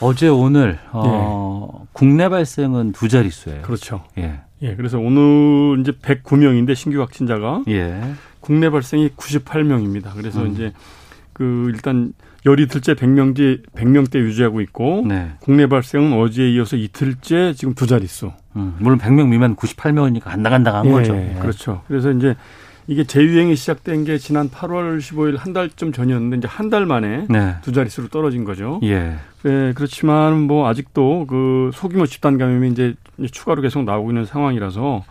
[0.00, 3.62] 어제 오늘 어, 국내 발생은 두 자릿수예요.
[3.62, 4.04] 그렇죠.
[4.18, 4.40] 예.
[4.62, 8.00] 예, 그래서 오늘 이제 109명인데 신규 확진자가 예.
[8.40, 10.14] 국내 발생이 98명입니다.
[10.14, 10.52] 그래서 음.
[10.52, 10.72] 이제
[11.32, 12.12] 그 일단
[12.46, 15.32] 열 이틀째 100명대 100명대 유지하고 있고 네.
[15.40, 18.32] 국내 발생은 어제에 이어서 이틀째 지금 두 자릿수.
[18.54, 21.12] 음, 물론 100명 미만 98명이니까 간당간당한 예, 거죠.
[21.40, 21.82] 그렇죠.
[21.88, 22.36] 그래서 이제
[22.88, 27.54] 이게 재유행이 시작된 게 지난 8월 15일 한 달쯤 전이었는데 이제 한 달 만에 네.
[27.62, 28.80] 두 자릿수로 떨어진 거죠.
[28.82, 29.16] 예.
[29.42, 32.94] 네, 그렇지만 뭐 아직도 그 소규모 집단 감염이 이제
[33.30, 35.04] 추가로 계속 나오고 있는 상황이라서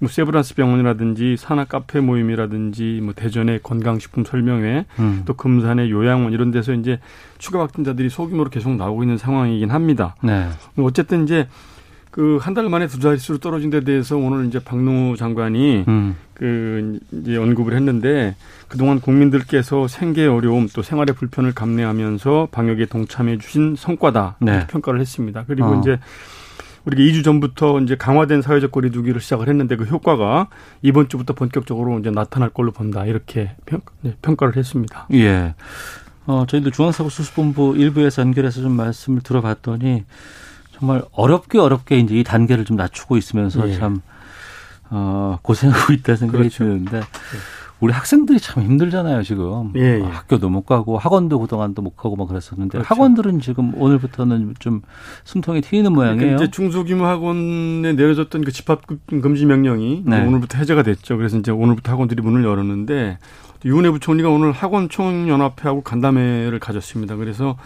[0.00, 5.22] 뭐 세브란스 병원이라든지 산하 카페 모임이라든지 뭐 대전의 건강식품 설명회 음.
[5.26, 7.00] 또 금산의 요양원 이런 데서 이제
[7.38, 10.14] 추가 확진자들이 소규모로 계속 나오고 있는 상황이긴 합니다.
[10.22, 10.48] 네.
[10.76, 11.48] 어쨌든 이제
[12.10, 16.16] 그 한 달 만에 두 자릿수로 떨어진 데 대해서 오늘 이제 박노 장관이 음.
[16.34, 18.34] 그 이제 언급을 했는데
[18.68, 24.66] 그동안 국민들께서 생계 어려움 또 생활의 불편을 감내하면서 방역에 동참해 주신 성과다 네.
[24.68, 25.44] 평가를 했습니다.
[25.46, 25.80] 그리고 어.
[25.80, 25.98] 이제
[26.84, 30.48] 우리가 2주 전부터 이제 강화된 사회적 거리두기를 시작을 했는데 그 효과가
[30.80, 35.06] 이번 주부터 본격적으로 이제 나타날 걸로 본다 이렇게 평, 네, 평가를 했습니다.
[35.12, 35.54] 예.
[36.26, 40.04] 어, 저희도 중앙사고수습본부 일부에서 연결해서 좀 말씀을 들어봤더니
[40.78, 43.74] 정말 어렵게 어렵게 이제 이 단계를 좀 낮추고 있으면서 예.
[43.74, 44.00] 참,
[44.90, 46.64] 어, 고생하고 있다 생각이 그렇죠.
[46.64, 47.00] 드는데
[47.80, 49.72] 우리 학생들이 참 힘들잖아요, 지금.
[49.76, 50.02] 예, 예.
[50.02, 52.88] 아, 학교도 못 가고 학원도 그동안도 못 가고 막 그랬었는데 그렇죠.
[52.88, 54.82] 학원들은 지금 오늘부터는 좀
[55.24, 56.18] 숨통이 트이는 모양이에요.
[56.18, 60.20] 그러니까 이제 중소규모 학원에 내려졌던 그 집합 금지 명령이 네.
[60.24, 61.16] 오늘부터 해제가 됐죠.
[61.16, 63.18] 그래서 이제 오늘부터 학원들이 문을 열었는데
[63.64, 67.16] 유은혜 부총리가 오늘 학원 총연합회하고 간담회를 가졌습니다.
[67.16, 67.56] 그래서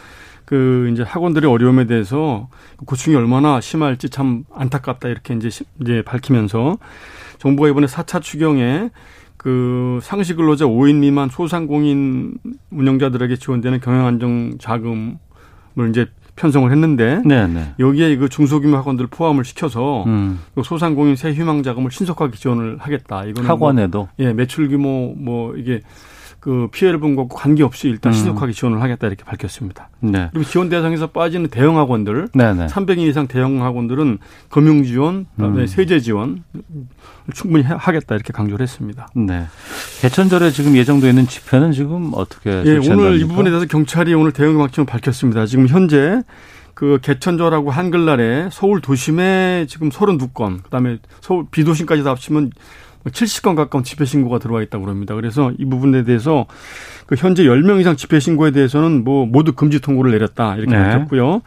[0.45, 2.49] 그 이제 학원들의 어려움에 대해서
[2.87, 6.79] 고충이 얼마나 심할지 참 안타깝다 이렇게 이제 시- 이제 밝히면서
[7.39, 8.91] 정부가 이번에 4차 추경에
[9.37, 12.35] 그 상시 근로자 5인 미만 소상공인
[12.71, 15.17] 운영자들에게 지원되는 경영 안정 자금을
[15.91, 17.75] 이제 편성을 했는데 네, 네.
[17.79, 23.25] 여기에 그 중소규모 학원들 포함을 시켜서 음, 그 소상공인 새 희망 자금을 신속하게 지원을 하겠다.
[23.27, 23.99] 이거는 학원에도.
[23.99, 25.81] 뭐, 예 매출 규모 뭐 이게
[26.43, 28.15] 그 피해를 본 것과 관계없이 일단 음.
[28.17, 29.91] 신속하게 지원을 하겠다 이렇게 밝혔습니다.
[30.01, 30.29] 네.
[30.33, 32.67] 그리고 지원 대상에서 빠지는 대형 학원들 네, 네.
[32.67, 35.67] 300인 이상 대형 학원들은 금융 지원, 그다음에 음.
[35.69, 36.43] 세제 지원
[37.33, 39.07] 충분히 해- 하겠다 이렇게 강조를 했습니다.
[39.15, 39.45] 네.
[40.01, 42.77] 개천절에 지금 예정돼 있는 집회는 지금 어떻게 예?
[42.91, 45.47] 오늘 이 부분에 대해서 경찰이 오늘 대응 방침을 밝혔습니다.
[45.47, 46.23] 지금 현재
[46.75, 52.51] 그 개천절하고 한글날에 서울 도심에 지금 32건, 그다음에 서울 비도심까지 다 합치면
[53.11, 55.15] 70건 가까운 집회 신고가 들어와 있다고 합니다.
[55.15, 56.47] 그래서 이 부분에 대해서
[57.07, 60.83] 그 현재 10명 이상 집회 신고에 대해서는 뭐 모두 금지 통고를 내렸다 이렇게 네.
[60.83, 61.43] 밝혔고요.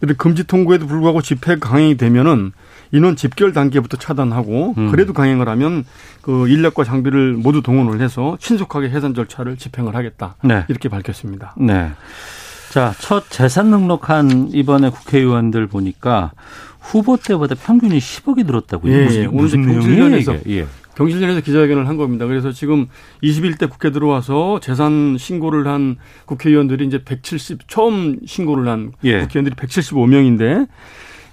[0.00, 2.52] 근데 금지 통고에도 불구하고 집회 강행이 되면은
[2.92, 4.90] 인원 집결 단계부터 차단하고 음.
[4.90, 5.84] 그래도 강행을 하면
[6.22, 10.36] 그 인력과 장비를 모두 동원을 해서 신속하게 해산 절차를 집행을 하겠다.
[10.42, 10.64] 네.
[10.68, 11.54] 이렇게 밝혔습니다.
[11.58, 11.90] 네.
[12.70, 16.32] 자, 첫 재산 등록한 이번에 국회의원들 보니까
[16.80, 18.92] 후보 때보다 평균이 10억이 늘었다고요.
[18.92, 19.26] 예, 무슨, 예.
[19.26, 20.42] 무슨 내용이에요, 이게?
[20.48, 20.66] 예.
[20.98, 22.26] 경실련에서 기자회견을 한 겁니다.
[22.26, 22.88] 그래서 지금
[23.22, 29.20] 21대 국회 들어와서 재산 신고를 한 국회의원들이 이제 170 처음 신고를 한 예.
[29.20, 30.66] 국회의원들이 175명인데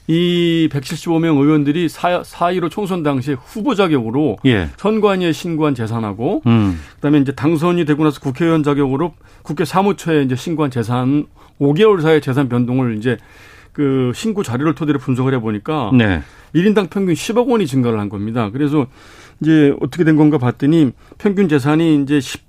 [0.07, 4.69] 이 175명 의원들이 4, 4.15 총선 당시에 후보 자격으로 예.
[4.77, 6.79] 선관위에 신고한 재산하고 음.
[6.97, 11.25] 그다음에 이제 당선이 되고 나서 국회의원 자격으로 국회 사무처에 이제 신고한 재산
[11.59, 13.17] 5개월 사이의 재산 변동을 이제
[13.71, 16.21] 그 신고 자료를 토대로 분석을 해 보니까 네.
[16.53, 18.49] 1인당 평균 10억 원이 증가를 한 겁니다.
[18.51, 18.87] 그래서
[19.41, 22.41] 이제 어떻게 된 건가 봤더니 평균 재산이 이제 10,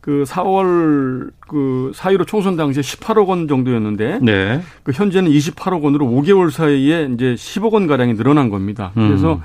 [0.00, 4.60] 그 4월 그4.15 총선 당시에 18억 원 정도였는데 네.
[4.82, 8.90] 그 현재는 28억 원으로 5개월 사이에 이제 10억 원 가량이 늘어난 겁니다.
[8.94, 9.40] 그래서 음.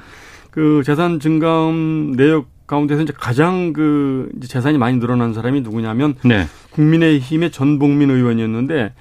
[0.49, 6.47] 그 재산 증감 내역 가운데서 이제 가장 그 이제 재산이 많이 늘어난 사람이 누구냐면 네.
[6.71, 8.93] 국민의힘의 전봉민 의원이었는데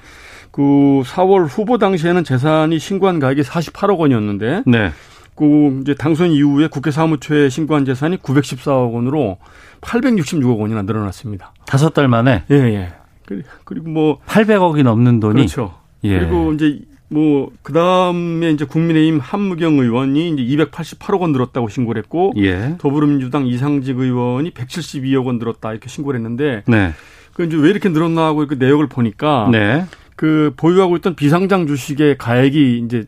[0.52, 0.62] 그
[1.04, 4.92] 4월 후보 당시에는 재산이 신고한 가액이 48억 원이었는데 네.
[5.36, 9.38] 그 이제 당선 이후에 국회 사무처에 신고한 재산이 914억 원으로
[9.82, 11.52] 866억 원이나 늘어났습니다.
[11.66, 12.92] 다섯 달 만에 예, 예.
[13.26, 15.74] 그리- 그리고 뭐 800억이 넘는 돈이 그렇죠.
[16.04, 16.18] 예.
[16.20, 22.76] 그리고 이제 뭐 그다음에 이제 국민의힘 한무경 의원이 이제 288억 원 늘었다고 신고를 했고 예.
[22.78, 26.92] 더불어민주당 이상직 의원이 172억 원 늘었다 이렇게 신고를 했는데 네.
[27.34, 29.84] 그 이제 왜 이렇게 늘었나 하고 그 내역을 보니까 네.
[30.16, 33.06] 그 보유하고 있던 비상장 주식의 가액이 이제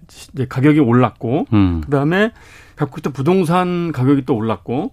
[0.48, 1.80] 가격이 올랐고 음.
[1.84, 2.32] 그다음에
[2.76, 4.92] 갖고 있던 부동산 가격이 또 올랐고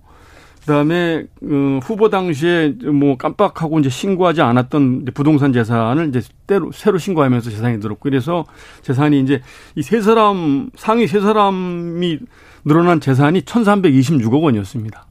[0.61, 7.51] 그다음에 어, 후보 당시에 뭐 깜빡하고 이제 신고하지 않았던 부동산 재산을 이제 때로 새로 신고하면서
[7.51, 8.45] 재산이 늘었고 그래서
[8.81, 9.41] 재산이 이제
[9.75, 12.17] 이 세 사람 상위 세 사람이
[12.63, 15.05] 늘어난 재산이 1,326억 원이었습니다.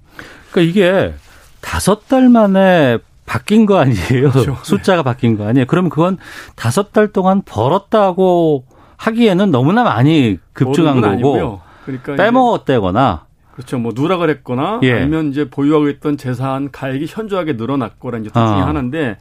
[0.51, 1.15] 그러니까 이게
[1.61, 4.31] 다섯 달 만에 바뀐 거 아니에요?
[4.31, 4.57] 그렇죠.
[4.63, 5.67] 숫자가 바뀐 거 아니에요?
[5.67, 6.19] 그럼 그건
[6.57, 8.65] 다섯 달 동안 벌었다고
[8.97, 11.61] 하기에는 너무나 많이 급증한 거고 아니고요.
[11.85, 13.79] 그러니까 빼먹었다거나 그렇죠.
[13.79, 14.93] 뭐 누락을 했거나 예.
[14.95, 18.67] 아니면 이제 보유하고 있던 재산 가액이 현저하게 늘어났거나 이제 둘 중에 아.
[18.67, 19.17] 하나인데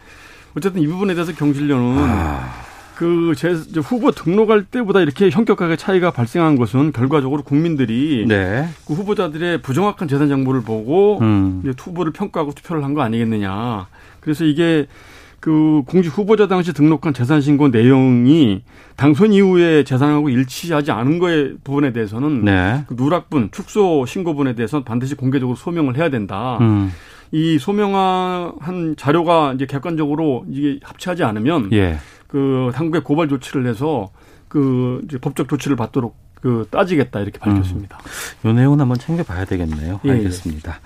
[0.58, 2.50] 어쨌든 이 부분에 대해서 경실련은 아.
[2.96, 3.50] 그 제
[3.80, 8.68] 후보 등록할 때보다 이렇게 현격하게 차이가 발생한 것은 결과적으로 국민들이 네.
[8.88, 11.62] 그 후보자들의 부정확한 재산 정보를 보고 음.
[11.64, 13.88] 이제 후보를 평가하고 투표를 한 거 아니겠느냐.
[14.20, 14.86] 그래서 이게
[15.40, 18.62] 그 공직 후보자 당시 등록한 재산 신고 내용이
[18.96, 22.84] 당선 이후에 재산하고 일치하지 않은 거에 부분에 대해서는 네.
[22.88, 26.60] 그 누락분, 축소 신고분에 대해서는 반드시 공개적으로 소명을 해야 된다.
[26.62, 26.92] 음.
[27.32, 31.98] 이 소명한 자료가 이제 객관적으로 이게 합치하지 않으면 예.
[32.34, 34.10] 그 당국에 고발 조치를 해서
[34.48, 38.00] 그 이제 법적 조치를 받도록 그 따지겠다 이렇게 밝혔습니다.
[38.46, 40.00] 요 내용은 한번 챙겨봐야 되겠네요.
[40.04, 40.14] 예, 예.
[40.14, 40.80] 알겠습니다.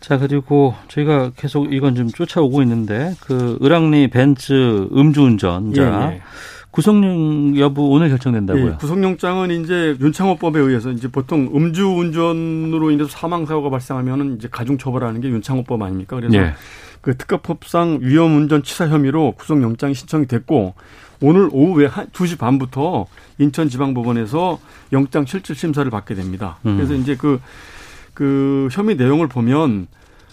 [0.00, 6.22] 자 그리고 저희가 계속 이건 좀 쫓아오고 있는데 그 을왕리 벤츠 음주운전자 예, 예.
[6.70, 8.66] 구속령 여부 오늘 결정된다고요.
[8.66, 15.20] 예, 구속영장은 이제 윤창호법에 의해서 이제 보통 음주운전으로 인해서 사망 사고가 발생하면은 이제 가중 처벌하는
[15.20, 16.16] 게 윤창호법 아닙니까?
[16.16, 16.54] 그래서 예.
[17.00, 20.74] 그 특가법상 위험운전 치사 혐의로 구속영장이 신청이 됐고
[21.22, 23.06] 오늘 오후에 한 2시 반부터
[23.38, 24.58] 인천지방법원에서
[24.92, 26.58] 영장 실질 심사를 받게 됩니다.
[26.66, 26.76] 음.
[26.76, 27.40] 그래서 이제 그,
[28.14, 29.86] 그 혐의 내용을 보면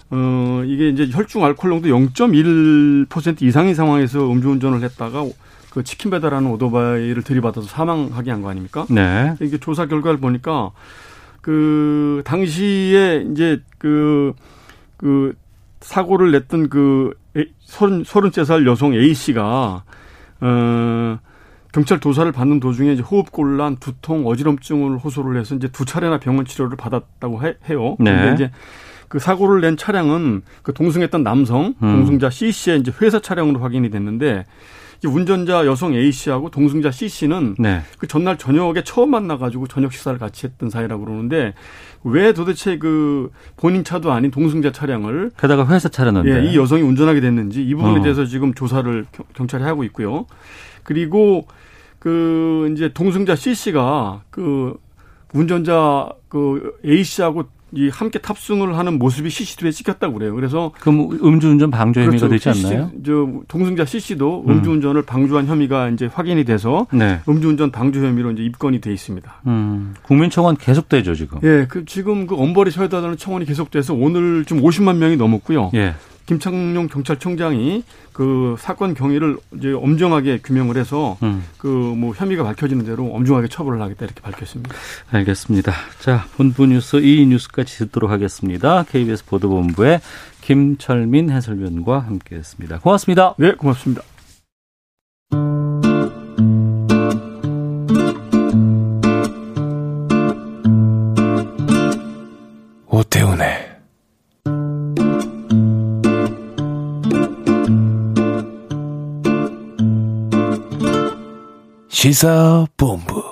[0.09, 5.25] 어, 이게 이제 혈중 알코올 농도 0.1% 이상인 상황에서 음주운전을 했다가
[5.71, 8.85] 그 치킨 배달하는 오토바이를 들이받아서 사망하게 한 거 아닙니까?
[8.89, 9.35] 네.
[9.41, 10.71] 이게 조사 결과를 보니까
[11.41, 14.33] 그 당시에 이제 그,
[14.95, 15.33] 그
[15.81, 17.13] 사고를 냈던 그
[17.59, 19.83] 서른 서른 살 여성 A 씨가
[20.41, 21.19] 어
[21.73, 26.77] 경찰 조사를 받는 도중에 이제 호흡곤란, 두통, 어지럼증을 호소를 해서 이제 두 차례나 병원 치료를
[26.77, 28.11] 받았다고 해, 요 네.
[28.11, 28.51] 근데 이제
[29.07, 31.97] 그 사고를 낸 차량은 그 동승했던 남성 음.
[31.97, 34.45] 동승자 C 씨의 이제 회사 차량으로 확인이 됐는데
[35.03, 37.81] 이 운전자 여성 A 씨하고 동승자 C 씨는 네.
[37.99, 41.53] 그 전날 저녁에 처음 만나가지고 저녁 식사를 같이 했던 사이라고 그러는데
[42.09, 46.29] 왜 도대체 그 본인 차도 아닌 동승자 차량을 게다가 회사 차렸는데.
[46.45, 48.01] 예, 이 여성이 운전하게 됐는지 이 부분에 어.
[48.01, 50.25] 대해서 지금 조사를 경- 경찰이 하고 있고요.
[50.83, 51.47] 그리고
[51.99, 54.77] 그 이제 동승자 C 씨가 그
[55.33, 60.33] 운전자 그 A 씨하고 이 함께 탑승을 하는 모습이 CCTV에 찍혔다고 그래요.
[60.35, 62.91] 그래서 그럼 음주운전 방조 혐의가 되지 CC 않나요?
[63.05, 64.51] 저 동승자 C 씨도 음.
[64.51, 67.19] 음주운전을 방조한 혐의가 이제 확인이 돼서 네.
[67.27, 69.41] 음주운전 방조 혐의로 이제 입건이 돼 있습니다.
[69.47, 71.39] 음, 국민청원 계속되죠 지금.
[71.43, 75.71] 예, 그 지금 그 엄벌이 서해다는 청원이 계속돼서 오늘 좀 50만 명이 넘었고요.
[75.73, 75.93] 예.
[76.27, 83.47] 김창룡 경찰청장이 그 사건 경위를 이제 엄정하게 규명을 해서 음, 그뭐 혐의가 밝혀지는 대로 엄중하게
[83.47, 84.75] 처벌을 하겠다 이렇게 밝혔습니다.
[85.09, 85.71] 알겠습니다.
[85.99, 88.83] 자, 본부 뉴스 이 뉴스까지 듣도록 하겠습니다.
[88.83, 90.01] KBS 보도본부의
[90.41, 92.79] 김철민 해설위원과 함께했습니다.
[92.79, 93.33] 고맙습니다.
[93.37, 94.03] 네, 고맙습니다.
[102.87, 103.56] 오태훈의
[112.07, 113.26] 시사본부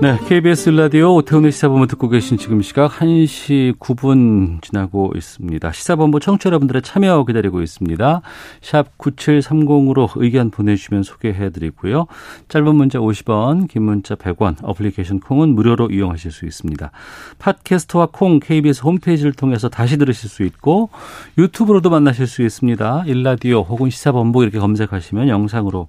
[0.00, 5.72] 네, KBS 라디오 오태훈의 시사본부 듣고 계신 지금 시각 1시 9분 지나고 있습니다.
[5.72, 8.22] 시사본부 청취자 여러분들의 참여 기다리고 있습니다.
[8.60, 12.06] 샵 9730으로 의견 보내주시면 소개해드리고요.
[12.46, 16.92] 짧은 문자 50원, 긴 문자 100원, 어플리케이션 콩은 무료로 이용하실 수 있습니다.
[17.40, 20.90] 팟캐스트와 콩 KBS 홈페이지를 통해서 다시 들으실 수 있고
[21.38, 23.02] 유튜브로도 만나실 수 있습니다.
[23.06, 25.88] 일라디오 혹은 시사본부 이렇게 검색하시면 영상으로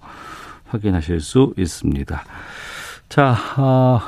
[0.66, 2.24] 확인하실 수 있습니다.
[3.10, 4.00] 자, 어,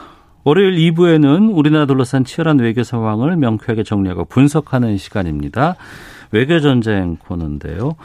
[0.43, 5.75] 월요일 2부에는 우리나라 둘러싼 치열한 외교 상황을 명쾌하게 정리하고 분석하는 시간입니다.
[6.31, 7.95] 외교전쟁 코너인데요.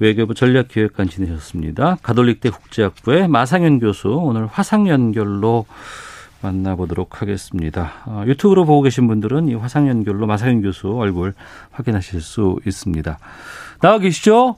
[0.00, 1.98] 외교부 전략기획관 지내셨습니다.
[2.02, 5.66] 가톨릭대 국제학부의 마상현 교수 오늘 화상 연결로
[6.42, 7.92] 만나보도록 하겠습니다.
[8.06, 11.34] 어, 유튜브로 보고 계신 분들은 이 화상 연결로 마상현 교수 얼굴
[11.70, 13.18] 확인하실 수 있습니다.
[13.80, 14.56] 나와 계시죠?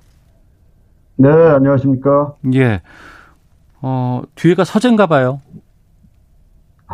[1.17, 2.35] 네, 안녕하십니까.
[2.55, 2.81] 예.
[3.83, 5.43] 어, 뒤에가 서재인가 봐요.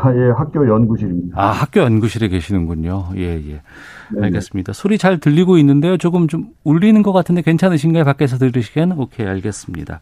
[0.00, 1.40] 아, 예, 학교 연구실입니다.
[1.40, 3.08] 아, 학교 연구실에 계시는군요.
[3.16, 3.62] 예, 예.
[4.12, 4.72] 네 알겠습니다.
[4.72, 5.96] 소리 잘 들리고 있는데요.
[5.96, 8.04] 조금 좀 울리는 것 같은데 괜찮으신가요?
[8.04, 8.98] 밖에서 들으시기에는?
[8.98, 10.00] 오케이, 알겠습니다.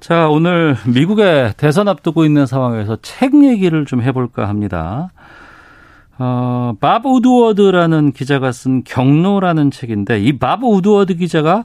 [0.00, 5.10] 자, 오늘 미국의 대선 앞두고 있는 상황에서 책 얘기를 좀 해볼까 합니다.
[6.18, 11.64] 어, 바브 우드워드라는 기자가 쓴 격노라는 책인데, 이 바브 우드워드 기자가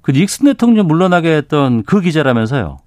[0.00, 2.78] 그 닉슨 대통령 물러나게 했던 그 기자라면서요?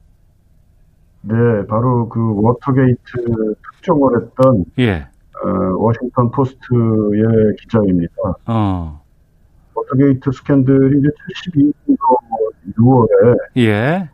[1.24, 5.08] 네, 바로 그 워터게이트 특종을 했던 예.
[5.44, 5.48] 어,
[5.78, 8.13] 워싱턴 포스트의 기자입니다.
[8.48, 9.01] 어.
[9.74, 11.10] 워터게이트 스캔들이 이제
[11.51, 14.10] 72년도 6월에 예.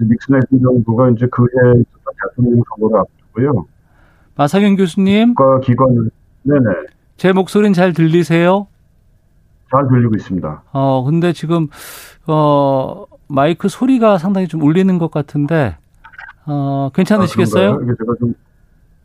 [0.00, 3.66] 닉슨 행정부가 이제 그해 있었던 대통령 선거를 앞두고요.
[4.36, 6.10] 마상윤 교수님, 국가 기관을
[6.42, 6.64] 네네
[7.16, 8.68] 제 목소리는 잘 들리세요?
[9.70, 10.62] 잘 들리고 있습니다.
[10.72, 11.68] 어, 근데 지금,
[12.26, 15.76] 어, 마이크 소리가 상당히 좀 울리는 것 같은데,
[16.48, 17.70] 어, 괜찮으시겠어요?
[17.74, 18.34] 아, 제가 좀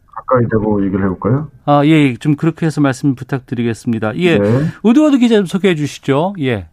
[0.07, 1.49] 가까이 대고 얘기를 해볼까요?
[1.65, 4.15] 아, 예, 좀 그렇게 해서 말씀 부탁드리겠습니다.
[4.17, 4.39] 예.
[4.39, 4.49] 네.
[4.83, 6.33] 우드워드 기자 좀 소개해 주시죠.
[6.39, 6.67] 예.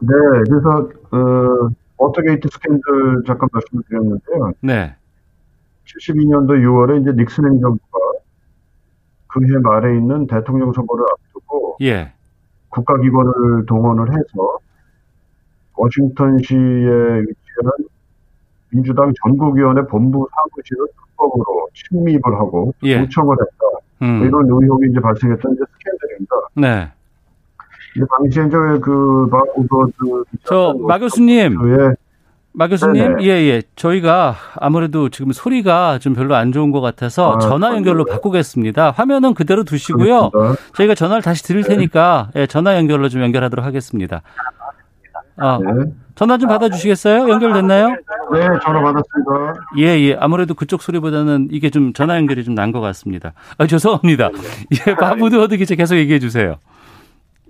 [0.00, 0.08] 네,
[0.48, 4.52] 그래서 어, 워터게이트 스캔들 잠깐 말씀을 드렸는데요.
[4.60, 4.94] 네.
[5.86, 7.98] 72년도 6월에 이제 닉슨 행정부가
[9.26, 12.12] 그해 말에 있는 대통령 선거를 앞두고 예.
[12.68, 14.58] 국가기관을 동원을 해서
[15.74, 17.72] 워싱턴시에 위치한
[18.70, 23.00] 민주당 전국위원회 본부 사무실을 불법으로 침입을 하고 예.
[23.00, 23.64] 도청을 했다.
[24.02, 24.22] 음.
[24.24, 26.34] 이런 의혹이 이제 발생했던 이제 스캔들입니다.
[26.56, 26.88] 네.
[27.96, 29.92] 이제 당시에 이제 그막 우버드
[30.44, 31.58] 저, 마 교수님.
[31.60, 33.24] 마 교수님, 네네.
[33.24, 33.62] 예, 예.
[33.74, 38.16] 저희가 아무래도 지금 소리가 좀 별로 안 좋은 것 같아서 아, 전화 연결로 그런가요?
[38.16, 38.90] 바꾸겠습니다.
[38.92, 40.30] 화면은 그대로 두시고요.
[40.74, 44.22] 저희가 전화를 다시 드릴 테니까 예, 전화 연결로 좀 연결하도록 하겠습니다.
[45.40, 45.84] 아, 네.
[46.14, 47.28] 전화 좀 받아주시겠어요?
[47.28, 47.88] 연결됐나요?
[47.88, 49.54] 네, 전화 받았습니다.
[49.78, 50.16] 예, 예.
[50.18, 53.32] 아무래도 그쪽 소리보다는 이게 좀 전화 연결이 좀 나은 것 같습니다.
[53.58, 54.30] 아, 죄송합니다.
[54.88, 56.56] 예, 바브 우드워드 기자 계속 얘기해 주세요.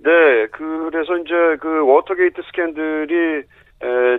[0.03, 3.43] 네, 그래서 이제 그 워터게이트 스캔들이
[3.81, 4.17] 에,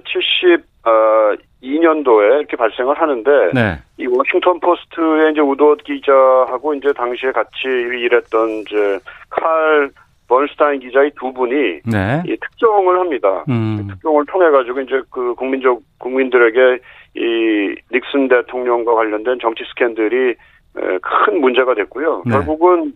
[0.82, 3.78] 72년도에 이렇게 발생을 하는데 네.
[3.98, 8.98] 이 워싱턴 포스트의 이제 우드워드 기자하고 이제 당시에 같이 일했던 이제
[9.28, 9.90] 칼
[10.30, 12.22] 번스타인 기자의 두 분이 네.
[12.24, 13.44] 이 특종을 합니다.
[13.48, 13.88] 음.
[13.90, 16.78] 특종을 통해 가지고 이제 그 국민적 국민들에게
[17.16, 22.22] 이 닉슨 대통령과 관련된 정치 스캔들이 에, 큰 문제가 됐고요.
[22.24, 22.32] 네.
[22.32, 22.92] 결국은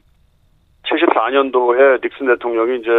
[0.85, 2.91] 74년도에 닉슨 대통령이 이제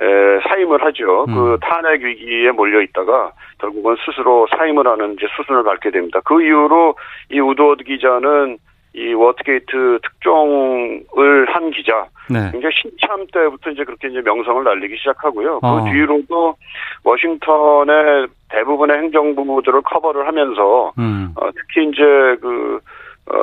[0.00, 1.26] 에, 사임을 하죠.
[1.28, 1.34] 음.
[1.34, 6.20] 그 탄핵 위기에 몰려 있다가 결국은 스스로 사임을 하는 이제 수순을 밟게 됩니다.
[6.24, 6.94] 그 이후로
[7.30, 8.56] 이 우드워드 기자는
[8.94, 12.50] 이 워터게이트 특종을 한 기자, 네.
[12.52, 15.58] 굉장히 신참 때부터 이제 그렇게 이제 명성을 날리기 시작하고요.
[15.62, 15.82] 어.
[15.82, 16.54] 그 뒤로도
[17.02, 21.34] 워싱턴의 대부분의 행정부들을 커버를 하면서 음.
[21.36, 22.02] 어, 특히 이제
[22.40, 22.78] 그,
[23.26, 23.34] 어,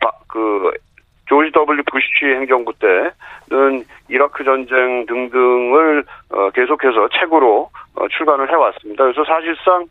[0.00, 0.70] 바, 그,
[1.26, 1.82] 조지 W.
[1.90, 9.04] 부시 행정부 때는 이라크 전쟁 등등을 어, 계속해서 책으로 어, 출간을 해왔습니다.
[9.04, 9.86] 그래서 사실상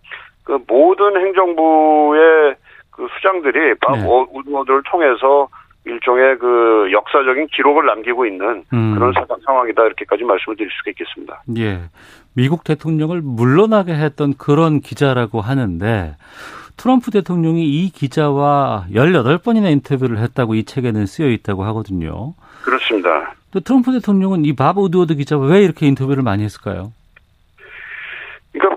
[0.46, 2.56] 그 모든 행정부의
[2.98, 4.04] 그 수장들이 밥 네.
[4.06, 5.48] 어, 우드워드를 통해서
[5.86, 8.96] 일종의 그 역사적인 기록을 남기고 있는 음.
[8.96, 11.44] 그런 사- 상황이다 이렇게까지 말씀을 드릴 수가 있겠습니다.
[11.58, 11.80] 예.
[12.34, 16.16] 미국 대통령을 물러나게 했던 그런 기자라고 하는데
[16.76, 22.34] 트럼프 대통령이 이 기자와 18번이나 인터뷰를 했다고 이 책에는 쓰여 있다고 하거든요.
[22.64, 23.34] 그렇습니다.
[23.52, 26.92] 또 트럼프 대통령은 이 바브 우드워드 기자와 왜 이렇게 인터뷰를 많이 했을까요?
[28.52, 28.76] 그러니까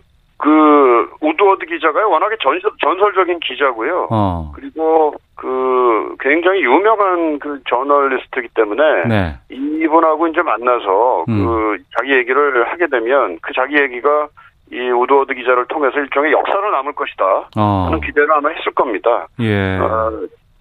[1.41, 4.09] 그 우드워드 기자가 워낙에 전설, 전설적인 기자고요.
[4.11, 4.53] 어.
[4.55, 9.39] 그리고 그 굉장히 유명한 그 저널리스트이기 때문에 네.
[9.51, 11.47] 이분하고 이제 만나서 음.
[11.47, 14.29] 그 자기 얘기를 하게 되면 그 자기 얘기가
[14.73, 17.25] 이 우드워드 기자를 통해서 일종의 역사로 남을 것이다
[17.57, 17.85] 어.
[17.87, 19.27] 하는 기대를 아마 했을 겁니다.
[19.41, 19.79] 예.
[19.79, 20.13] 어,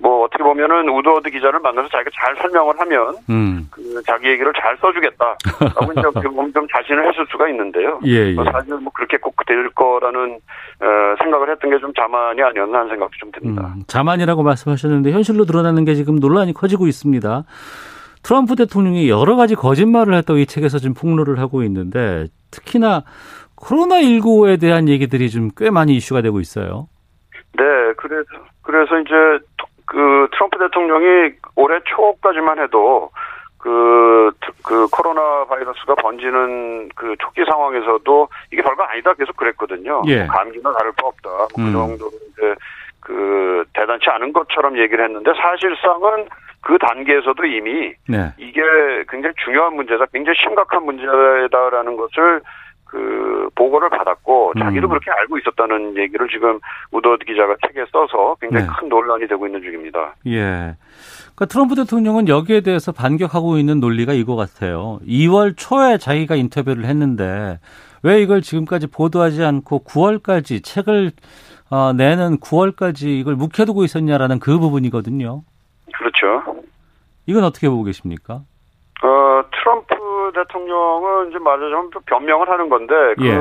[0.01, 3.67] 뭐 어떻게 보면은 우드워드 기자를 만나서 자기가 잘 설명을 하면 음.
[3.69, 5.35] 그 자기 얘기를 잘 써주겠다
[5.75, 7.99] 라고 이제 어떻게 보면 좀 자신을 했을 수가 있는데요.
[8.05, 8.37] 예, 예.
[8.39, 12.89] 어, 사실 뭐 그렇게 꼭 될 거라는 어, 생각을 했던 게 좀 자만이 아니었나 하는
[12.91, 13.73] 생각도 좀 듭니다.
[13.75, 17.43] 음, 자만이라고 말씀하셨는데 현실로 드러나는 게 지금 논란이 커지고 있습니다.
[18.21, 23.03] 트럼프 대통령이 여러 가지 거짓말을 했다고 이 책에서 지금 폭로를 하고 있는데 특히나
[23.57, 26.87] 코로나19에 대한 얘기들이 좀 꽤 많이 이슈가 되고 있어요.
[27.57, 27.63] 네,
[27.97, 28.27] 그래서
[28.61, 29.45] 그래서 이제
[29.89, 33.09] 그 트럼프 대통령이 올해 초까지만 해도
[33.57, 34.31] 그,
[34.63, 40.03] 그 코로나 바이러스가 번지는 그 초기 상황에서도 이게 별거 아니다 계속 그랬거든요.
[40.05, 40.27] 예.
[40.27, 41.29] 감기나 다를 바 없다.
[41.29, 41.73] 뭐그 음.
[41.73, 42.55] 정도로 이제
[42.99, 46.27] 그 대단치 않은 것처럼 얘기를 했는데 사실상은
[46.61, 48.31] 그 단계에서도 이미 네.
[48.37, 48.61] 이게
[49.09, 52.41] 굉장히 중요한 문제다, 굉장히 심각한 문제다라는 것을
[52.89, 54.89] 그 보고를 받았고 자기도 음.
[54.89, 56.59] 그렇게 알고 있었다는 얘기를 지금
[56.91, 58.71] 우더드 기자가 책에 써서 굉장히 네.
[58.79, 60.15] 큰 논란이 되고 있는 중입니다.
[60.27, 60.75] 예.
[61.35, 64.99] 그러니까 트럼프 대통령은 여기에 대해서 반격하고 있는 논리가 이거 같아요.
[65.07, 67.59] 2월 초에 자기가 인터뷰를 했는데
[68.01, 71.11] 왜 이걸 지금까지 보도하지 않고 9월까지 책을
[71.69, 75.43] 어, 내는 9월까지 이걸 묵혀두고 있었냐라는 그 부분이거든요.
[75.93, 76.43] 그렇죠.
[77.27, 78.41] 이건 어떻게 보고 계십니까?
[79.03, 79.98] 어, 트럼프
[80.31, 83.35] 대통령은 이제 말하자면 또 변명을 하는 건데, 그, 예.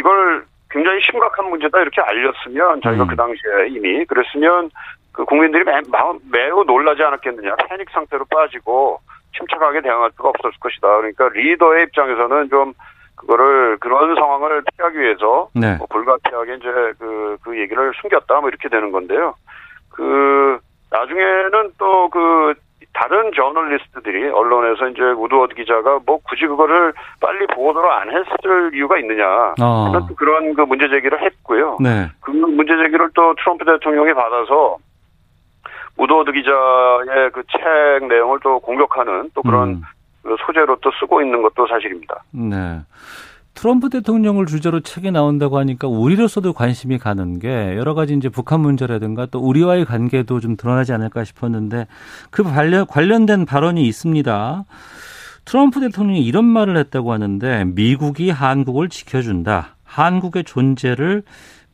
[0.00, 3.08] 이걸 굉장히 심각한 문제다 이렇게 알렸으면, 자기가 음.
[3.08, 4.70] 그 당시에 이미, 그랬으면,
[5.12, 7.56] 그 국민들이 매, 마- 매우 놀라지 않았겠느냐.
[7.68, 8.98] 패닉 상태로 빠지고,
[9.36, 10.96] 침착하게 대응할 수가 없었을 것이다.
[10.96, 12.72] 그러니까 리더의 입장에서는 좀,
[13.16, 15.76] 그거를, 그런 상황을 피하기 위해서, 네.
[15.76, 19.34] 뭐 불가피하게 이제 그, 그 얘기를 숨겼다, 뭐 이렇게 되는 건데요.
[19.90, 20.58] 그,
[20.90, 22.54] 나중에는 또 그,
[22.92, 29.54] 다른 저널리스트들이 언론에서 이제 우드워드 기자가 뭐 굳이 그거를 빨리 보도를 안 했을 이유가 있느냐.
[29.60, 29.86] 어.
[29.86, 31.78] 하는 또 그런 그 문제 제기를 했고요.
[31.80, 32.08] 네.
[32.20, 34.76] 그 문제 제기를 또 트럼프 대통령이 받아서
[35.96, 39.82] 우드워드 기자의 그 책 내용을 또 공격하는 또 그런 음.
[40.22, 42.22] 그 소재로 또 쓰고 있는 것도 사실입니다.
[42.32, 42.80] 네.
[43.54, 49.26] 트럼프 대통령을 주제로 책이 나온다고 하니까 우리로서도 관심이 가는 게 여러 가지 이제 북한 문제라든가
[49.26, 51.86] 또 우리와의 관계도 좀 드러나지 않을까 싶었는데
[52.30, 54.64] 그 관련, 관련된 발언이 있습니다.
[55.44, 59.76] 트럼프 대통령이 이런 말을 했다고 하는데 미국이 한국을 지켜준다.
[59.84, 61.22] 한국의 존재를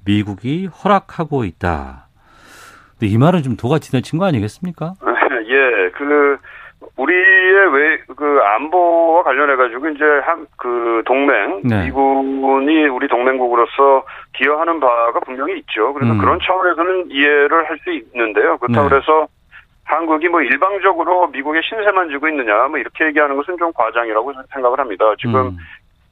[0.05, 2.09] 미국이 허락하고 있다.
[2.99, 4.95] 근데 이 말은 좀 도가 지나친 거 아니겠습니까?
[5.49, 6.39] 예, 그
[6.97, 11.85] 우리의 왜 그 안보와 관련해 가지고 이제 한 그 동맹 네.
[11.87, 15.93] 미군이 우리 동맹국으로서 기여하는 바가 분명히 있죠.
[15.95, 16.19] 그래서 음.
[16.19, 18.59] 그런 차원에서는 이해를 할 수 있는데요.
[18.59, 18.95] 그렇다고 네.
[18.95, 19.27] 그래서
[19.85, 25.05] 한국이 뭐 일방적으로 미국의 신세만 지고 있느냐 뭐 이렇게 얘기하는 것은 좀 과장이라고 생각을 합니다.
[25.19, 25.57] 지금 음.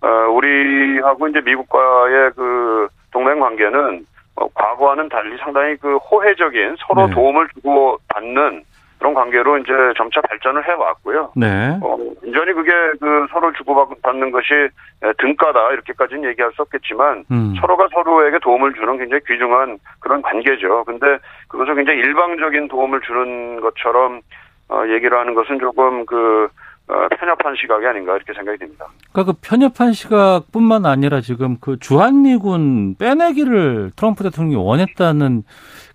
[0.00, 7.14] 어, 우리하고 이제 미국과의 그 동맹 관계는 어, 과거와는 달리 상당히 그 호혜적인 서로 네.
[7.14, 8.62] 도움을 주고 받는
[8.98, 11.32] 그런 관계로 이제 점차 발전을 해 왔고요.
[11.36, 11.78] 네.
[11.82, 14.54] 어, 완전히 그게 그 서로 주고받는 것이
[15.02, 17.54] 에, 등가다 이렇게까지는 얘기할 수 없겠지만 음.
[17.60, 20.84] 서로가 서로에게 도움을 주는 굉장히 귀중한 그런 관계죠.
[20.84, 24.20] 근데 그것을 굉장히 일방적인 도움을 주는 것처럼
[24.68, 26.48] 어, 얘기를 하는 것은 조금 그
[26.88, 28.86] 어, 편협한 시각이 아닌가 이렇게 생각이 됩니다.
[29.12, 35.42] 그러니까 그 편협한 시각뿐만 아니라 지금 그 주한미군 빼내기를 트럼프 대통령이 원했다는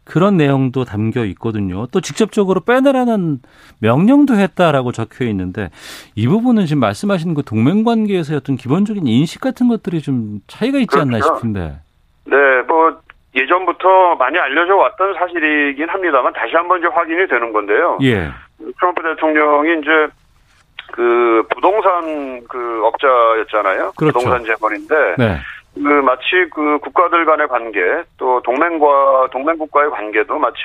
[0.05, 1.87] 그런 내용도 담겨 있거든요.
[1.87, 3.39] 또 직접적으로 빼내라는
[3.79, 5.69] 명령도 했다라고 적혀 있는데
[6.15, 10.97] 이 부분은 지금 말씀하시는 그 동맹 관계에서의 어떤 기본적인 인식 같은 것들이 좀 차이가 있지
[10.97, 11.35] 않나 그렇죠.
[11.35, 11.79] 싶은데.
[12.25, 12.37] 네,
[12.67, 12.99] 뭐
[13.35, 17.97] 예전부터 많이 알려져 왔던 사실이긴 합니다만 다시 한번 이제 확인이 되는 건데요.
[18.03, 18.29] 예.
[18.79, 20.07] 트럼프 대통령이 이제
[20.91, 23.93] 그 부동산 그 업자였잖아요.
[23.95, 24.19] 그렇죠.
[24.19, 25.37] 부동산 재벌인데 네.
[25.73, 30.57] 그 마치 그 국가들 간의 관계 또 동맹과 동맹국과의 관계도 마치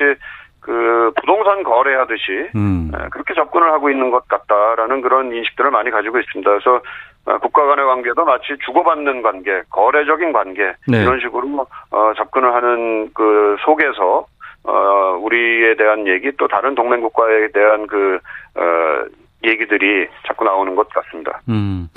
[0.59, 2.91] 그 부동산 거래하듯이 음.
[2.93, 6.49] 에, 그렇게 접근을 하고 있는 것 같다라는 그런 인식들을 많이 가지고 있습니다.
[6.49, 6.81] 그래서
[7.25, 11.01] 어, 국가 간의 관계도 마치 주고받는 관계, 거래적인 관계 네.
[11.01, 14.25] 이런 식으로 어, 접근을 하는 그 속에서
[14.63, 18.19] 어, 우리에 대한 얘기 또 다른 동맹국가에 대한 그
[18.55, 19.05] 어,
[19.43, 21.41] 얘기들이 자꾸 나오는 것 같습니다.
[21.49, 21.87] 음.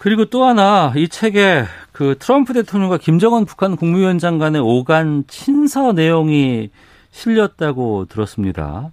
[0.00, 1.62] 그리고 또 하나 이 책에
[1.94, 6.70] 그 트럼프 대통령과 김정은 북한 국무위원장 간의 오간 친서 내용이
[7.12, 8.90] 실렸다고 들었습니다.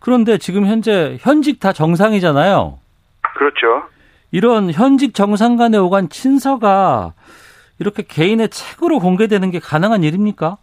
[0.00, 2.78] 그런데 지금 현재 현직 다 정상이잖아요.
[3.36, 3.84] 그렇죠.
[4.32, 7.12] 이런 현직 정상 간의 오간 친서가
[7.78, 10.56] 이렇게 개인의 책으로 공개되는 게 가능한 일입니까?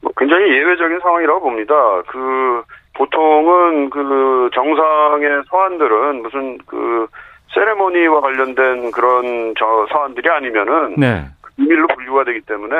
[0.00, 1.74] 뭐 굉장히 예외적인 상황이라고 봅니다.
[2.08, 2.62] 그
[2.94, 7.06] 보통은 그 정상의 서한들은 무슨 그
[7.54, 11.24] 세레모니와 관련된 그런 저 서한들이 아니면은 네.
[11.56, 12.76] 비밀로 분류가 되기 때문에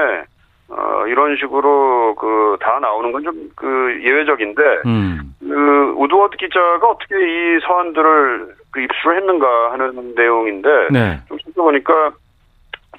[0.70, 5.34] 어 이런 식으로 그 다 나오는 건 좀 그 예외적인데 음.
[5.40, 11.20] 그 우드워드 기자가 어떻게 이 서한들을 그 입수를 했는가 하는 내용인데 네.
[11.28, 12.12] 좀 살펴보니까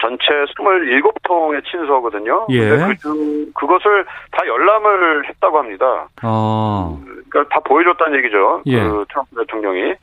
[0.01, 0.25] 전체
[0.57, 2.47] 27통의 친서거든요.
[2.49, 2.59] 예.
[2.69, 6.07] 근데 그, 중- 그것을 다 열람을 했다고 합니다.
[6.23, 6.99] 어.
[7.29, 8.61] 그러니까 다 보여줬다는 얘기죠.
[8.65, 8.79] 예.
[8.83, 9.93] 그 트럼프 대통령이.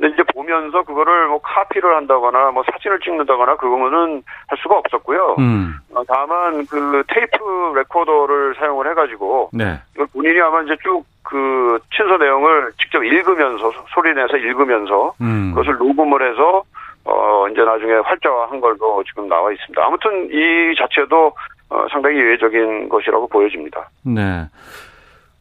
[0.00, 5.36] 근데 이제 보면서 그거를 뭐 카피를 한다거나 뭐 사진을 찍는다거나 그거는 할 수가 없었고요.
[5.38, 5.74] 음.
[5.94, 9.78] 어, 다만 그 테이프 레코더를 사용을 해가지고 네.
[9.94, 15.52] 이걸 본인이 아마 이제 쭉 그 친서 내용을 직접 읽으면서 소- 소리 내서 읽으면서 음.
[15.54, 16.64] 그것을 녹음을 해서
[17.04, 19.80] 어 이제 나중에 활자화한 걸로 지금 나와 있습니다.
[19.86, 21.32] 아무튼 이 자체도
[21.68, 23.88] 어, 상당히 예외적인 것이라고 보여집니다.
[24.04, 24.44] 네.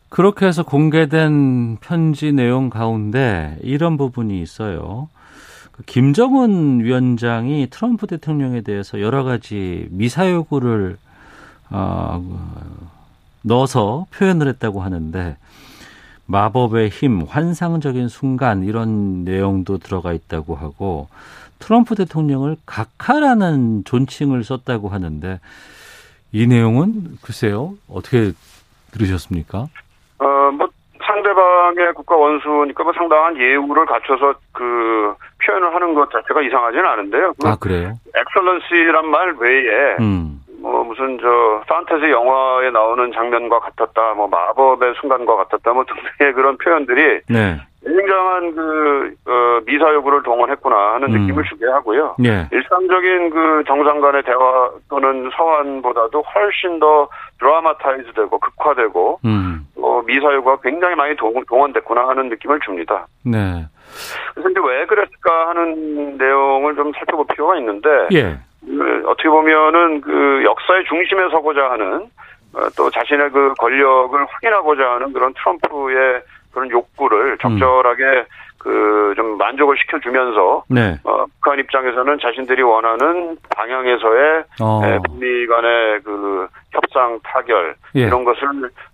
[0.09, 5.07] 그렇게 해서 공개된 편지 내용 가운데 이런 부분이 있어요.
[5.71, 10.97] 그 김정은 위원장이 트럼프 대통령에 대해서 여러 가지 미사 요구를
[11.69, 12.21] 어,
[13.43, 15.37] 넣어서 표현을 했다고 하는데
[16.25, 21.07] 마법의 힘, 환상적인 순간 이런 내용도 들어가 있다고 하고
[21.59, 25.39] 트럼프 대통령을 각하라는 존칭을 썼다고 하는데
[26.31, 28.31] 이 내용은 글쎄요 어떻게
[28.91, 29.69] 들으셨습니까?
[31.29, 35.13] 상대방의 국가 원수니까 뭐 상당한 예우를 갖춰서 그
[35.45, 37.33] 표현을 하는 것 자체가 이상하지는 않은데요.
[37.41, 37.93] 그아 그래요?
[38.15, 45.35] 엑설런시란 말 외에 음, 뭐 무슨 저 판타지 영화에 나오는 장면과 같았다, 뭐 마법의 순간과
[45.35, 51.21] 같았다, 뭐 등등의 그런 표현들이 네, 굉장한 그 어, 미사 요구를 동원했구나 하는 음.
[51.21, 52.15] 느낌을 주게 하고요.
[52.25, 57.07] 예, 일상적인 그 정상 간의 대화 또는 서한보다도 훨씬 더
[57.39, 63.07] 드라마타이즈되고 극화되고 음, 어, 미사 요구가 굉장히 많이 동, 동원됐구나 하는 느낌을 줍니다.
[63.23, 63.65] 네,
[64.33, 68.37] 그래서 이제 왜 그랬을까 하는 내용을 좀 살펴볼 필요가 있는데 예,
[68.69, 72.07] 그 어떻게 보면은 그 역사의 중심에 서고자 하는
[72.53, 78.25] 어, 또 자신의 그 권력을 확인하고자 하는 그런 트럼프의 그런 욕구를 적절하게
[78.59, 86.01] 그 좀 만족을 시켜주면서 네, 어, 북한 입장에서는 자신들이 원하는 방향에서의 어, 에, 북미 간의
[86.03, 88.01] 그 협상 타결 예.
[88.01, 88.47] 이런 것을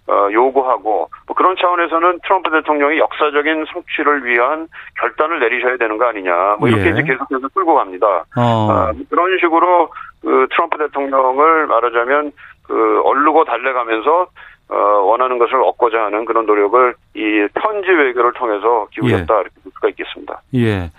[0.08, 4.68] 어, 요구하고 뭐 그런 차원에서는 트럼프 대통령이 역사적인 성취를 위한
[5.00, 6.90] 결단을 내리셔야 되는 거 아니냐 뭐 이렇게 예.
[6.90, 8.26] 이제 계속해서 끌고 갑니다.
[8.36, 9.90] 어, 어, 그런 식으로
[10.22, 12.32] 그 트럼프 대통령을 말하자면
[12.68, 14.28] 그 얼르고 달래가면서
[14.70, 19.90] 어, 원하는 것을 얻고자 하는 그런 노력을 이 편지 외교를 통해서 기울였다 이렇게 볼 수가
[19.90, 20.42] 있겠습니다.
[20.56, 20.92] 예,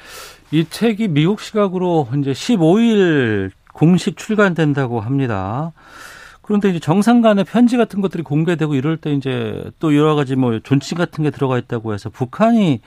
[0.52, 5.72] 이 책이 미국 시각으로 이제 15일 공식 출간된다고 합니다.
[6.46, 10.60] 그런데 이제 정상 간의 편지 같은 것들이 공개되고 이럴 때 이제 또 여러 가지 뭐
[10.60, 12.80] 존칭 같은 게 들어가 있다고 해서 북한이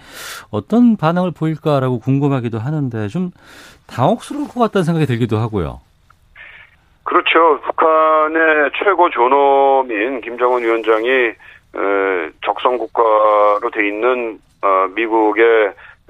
[0.50, 3.32] 어떤 반응을 보일까라고 궁금하기도 하는데 좀
[3.88, 5.82] 당혹스러울 것 같다는 생각이 들기도 하고요.
[7.04, 7.60] 그렇죠.
[7.66, 7.88] 북한
[8.36, 15.46] 의 최고 존엄인 김정은 위원장이 에, 적성 국가로 돼 있는 어, 미국의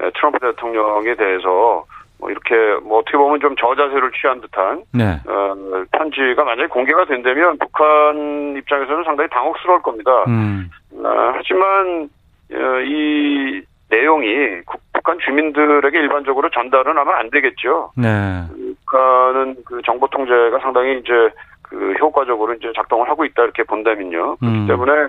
[0.02, 1.84] 에, 트럼프 대통령에 대해서
[2.20, 5.20] 뭐 이렇게 뭐 어떻게 보면 좀 저자세를 취한 듯한 네.
[5.28, 5.56] 어,
[5.92, 10.12] 편지가 만약에 공개가 된다면 북한 입장에서는 상당히 당혹스러울 겁니다.
[10.28, 10.70] 음.
[11.04, 12.10] 아, 하지만
[12.54, 17.92] 어, 이 내용이 국- 북한 주민들에게 일반적으로 전달은 아마 안 되겠죠.
[17.96, 18.44] 네.
[18.86, 21.30] 북한은 그 정보 통제가 상당히 이제
[21.70, 24.38] 그 효과적으로 이제 작동을 하고 있다 이렇게 본다면요.
[24.42, 24.66] 음.
[24.66, 25.08] 그렇기 때문에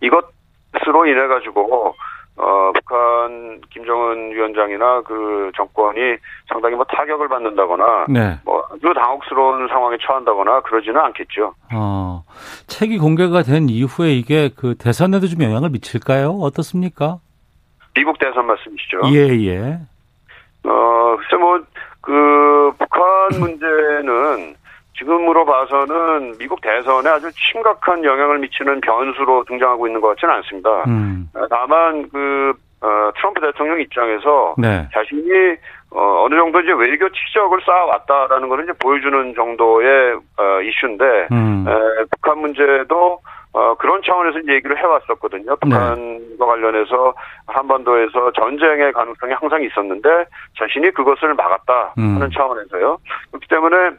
[0.00, 1.94] 이것으로 인해 가지고
[2.36, 6.16] 어 북한 김정은 위원장이나 그 정권이
[6.48, 8.38] 상당히 뭐 타격을 받는다거나 네.
[8.44, 11.54] 뭐 아주 당혹스러운 상황에 처한다거나 그러지는 않겠죠.
[11.72, 12.24] 어,
[12.66, 16.30] 책이 공개가 된 이후에 이게 그 대선에도 좀 영향을 미칠까요?
[16.40, 17.18] 어떻습니까?
[17.94, 19.02] 미국 대선 말씀이시죠?
[19.12, 19.78] 예, 예.
[20.64, 21.60] 어, 글쎄 뭐,
[22.00, 24.56] 그, 북한 문제는
[24.96, 30.84] 지금으로 봐서는 미국 대선에 아주 심각한 영향을 미치는 변수로 등장하고 있는 것 같지는 않습니다.
[30.86, 31.28] 음.
[31.34, 34.88] 어, 다만, 그, 어, 트럼프 대통령 입장에서 네.
[34.92, 35.56] 자신이
[35.90, 41.64] 어, 어느 정도 이제 외교 치적을 쌓아왔다라는 것을 이제 보여주는 정도의 어, 이슈인데, 음.
[41.68, 43.20] 에, 북한 문제도
[43.54, 45.54] 어, 그런 차원에서 이제 얘기를 해왔었거든요.
[45.56, 47.14] 북한과 관련해서
[47.46, 50.08] 한반도에서 전쟁의 가능성이 항상 있었는데
[50.58, 52.16] 자신이 그것을 막았다 음.
[52.16, 52.98] 하는 차원에서요.
[53.30, 53.92] 그렇기 때문에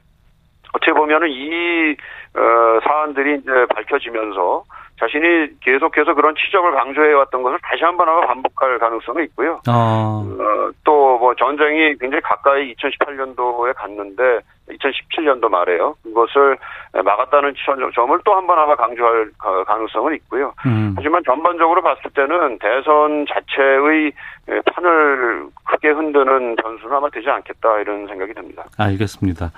[0.76, 1.96] 어떻게 보면은 이
[2.38, 4.64] 어, 사안들이 이제 밝혀지면서
[5.00, 9.60] 자신이 계속해서 그런 치적을 강조해왔던 것을 다시 한번 아마 반복할 가능성이 있고요.
[9.68, 15.96] 어, 어, 또뭐 전쟁이 굉장히 가까이 2018년도에 갔는데 2017년도 말에요.
[16.04, 16.58] 그것을
[16.94, 20.54] 막았다는 점- 점을 또 한 번 아마 강조할 가- 가능성은 있고요.
[20.66, 20.94] 음.
[20.96, 24.12] 하지만 전반적으로 봤을 때는 대선 자체의
[24.50, 28.64] 예, 판을 크게 흔드는 변수는 아마 되지 않겠다 이런 생각이 듭니다.
[28.78, 29.52] 알겠습니다.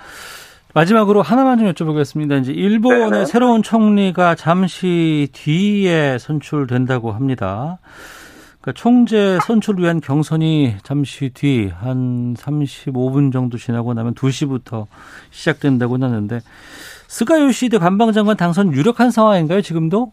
[0.78, 2.40] 마지막으로 하나만 좀 여쭤보겠습니다.
[2.40, 3.24] 이제 일본의 네네.
[3.24, 7.78] 새로운 총리가 잠시 뒤에 선출된다고 합니다.
[8.60, 14.86] 그러니까 총재 선출을 위한 경선이 잠시 뒤 한 35분 정도 지나고 나면 2시부터
[15.30, 16.38] 시작된다고 하는데
[17.08, 20.12] 스가 요시히데 관방장관 당선 유력한 상황인가요, 지금도?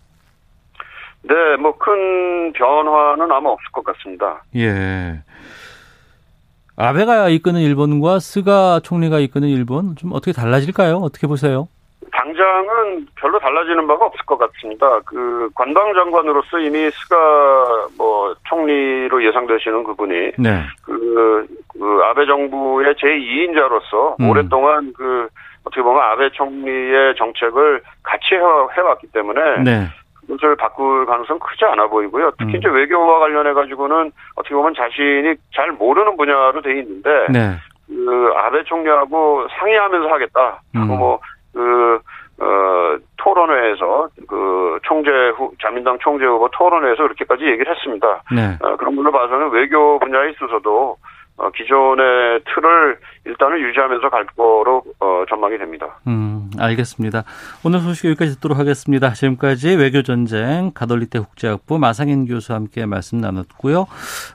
[1.22, 4.44] 네, 뭐 큰 변화는 아마 없을 것 같습니다.
[4.56, 5.22] 예.
[6.78, 10.98] 아베가 이끄는 일본과 스가 총리가 이끄는 일본 좀 어떻게 달라질까요?
[10.98, 11.68] 어떻게 보세요?
[12.12, 15.00] 당장은 별로 달라지는 바가 없을 것 같습니다.
[15.06, 20.62] 그 관방 장관으로서 이미 스가 뭐 총리로 예상되시는 그분이 네.
[20.84, 24.30] 그, 그 아베 정부의 제2인자로서 음.
[24.30, 25.28] 오랫동안 그
[25.64, 29.88] 어떻게 보면 아베 총리의 정책을 같이 해왔기 때문에 네.
[30.28, 32.32] 그것을 바꿀 가능성 은 크지 않아 보이고요.
[32.38, 32.58] 특히 음.
[32.58, 37.56] 이제 외교와 관련해 가지고는 어떻게 보면 자신이 잘 모르는 분야로 돼 있는데 네.
[37.88, 40.62] 그 아베 총리하고 상의하면서 하겠다.
[40.76, 40.88] 음.
[40.88, 42.00] 뭐그
[42.38, 48.24] 어, 토론회에서 그 총재 후 자민당 총재 후보 토론회에서 그렇게까지 얘기를 했습니다.
[48.32, 48.58] 네.
[48.62, 50.98] 어, 그런 걸로 봐서는 외교 분야에 있어서도
[51.38, 56.00] 어, 기존의 틀을 일단은 유지하면서 갈 거로 어, 전망이 됩니다.
[56.08, 57.24] 음, 알겠습니다.
[57.66, 59.12] 오늘 소식 여기까지 듣도록 하겠습니다.
[59.14, 63.86] 지금까지 외교전쟁 가톨릭대 국제학부 마상현 교수와 함께 말씀 나눴고요.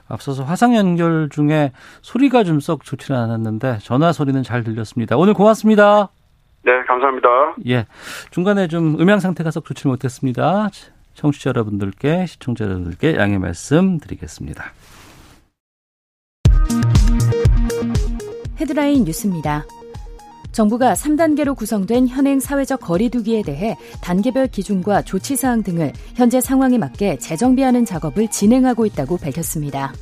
[0.09, 5.17] 앞서서 화상 연결 중에 소리가 좀 썩 좋지는 않았는데 전화 소리는 잘 들렸습니다.
[5.17, 6.09] 오늘 고맙습니다.
[6.63, 7.27] 네, 감사합니다.
[7.67, 7.85] 예.
[8.29, 10.69] 중간에 좀 음향 상태가 썩 좋지 못했습니다.
[11.15, 14.63] 청취자 여러분들께, 시청자 여러분들께 양해 말씀 드리겠습니다.
[18.61, 19.65] 헤드라인 뉴스입니다.
[20.51, 27.85] 정부가 3단계로 구성된 현행 사회적 거리두기에 대해 단계별 기준과 조치사항 등을 현재 상황에 맞게 재정비하는
[27.85, 29.93] 작업을 진행하고 있다고 밝혔습니다.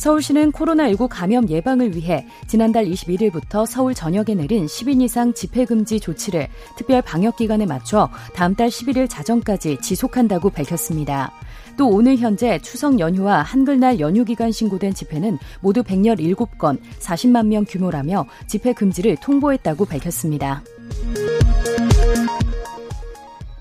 [0.00, 7.02] 서울시는 코로나19 감염 예방을 위해 지난달 21일부터 서울 전역에 내린 10인 이상 집회금지 조치를 특별
[7.02, 11.30] 방역기간에 맞춰 다음 달 11일 자정까지 지속한다고 밝혔습니다.
[11.76, 18.24] 또 오늘 현재 추석 연휴와 한글날 연휴 기간 신고된 집회는 모두 117건, 40만 명 규모라며
[18.46, 20.62] 집회 금지를 통보했다고 밝혔습니다.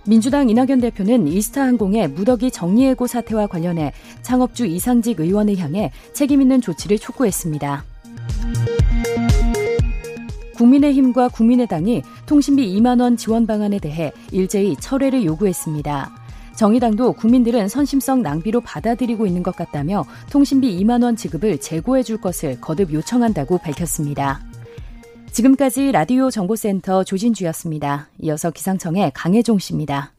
[0.09, 3.93] 민주당 이낙연 대표는 이스타항공의 무더기 정리해고 사태와 관련해
[4.23, 7.85] 창업주 이상직 의원을 향해 책임있는 조치를 촉구했습니다.
[10.55, 16.09] 국민의힘과 국민의당이 통신비 2만 원 지원 방안에 대해 일제히 철회를 요구했습니다.
[16.55, 22.59] 정의당도 국민들은 선심성 낭비로 받아들이고 있는 것 같다며 통신비 2만 원 지급을 재고해 줄 것을
[22.59, 24.48] 거듭 요청한다고 밝혔습니다.
[25.31, 28.09] 지금까지 라디오 정보센터 조진주였습니다.
[28.19, 30.13] 이어서 기상청의 강혜종 씨입니다.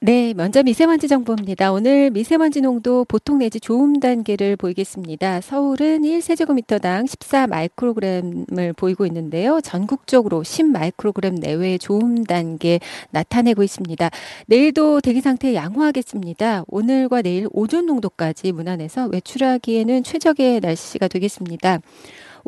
[0.00, 1.72] 네, 먼저 미세먼지 정보입니다.
[1.72, 5.40] 오늘 미세먼지 농도 보통 내지 좋음 단계를 보이겠습니다.
[5.40, 9.60] 서울은 1세제곱미터당 14 마이크로그램을 보이고 있는데요.
[9.60, 12.78] 전국적으로 10 마이크로그램 내외의 좋음 단계
[13.10, 14.08] 나타내고 있습니다.
[14.46, 16.62] 내일도 대기 상태 양호하겠습니다.
[16.68, 21.80] 오늘과 내일 오존 농도까지 무난해서 외출하기에는 최적의 날씨가 되겠습니다.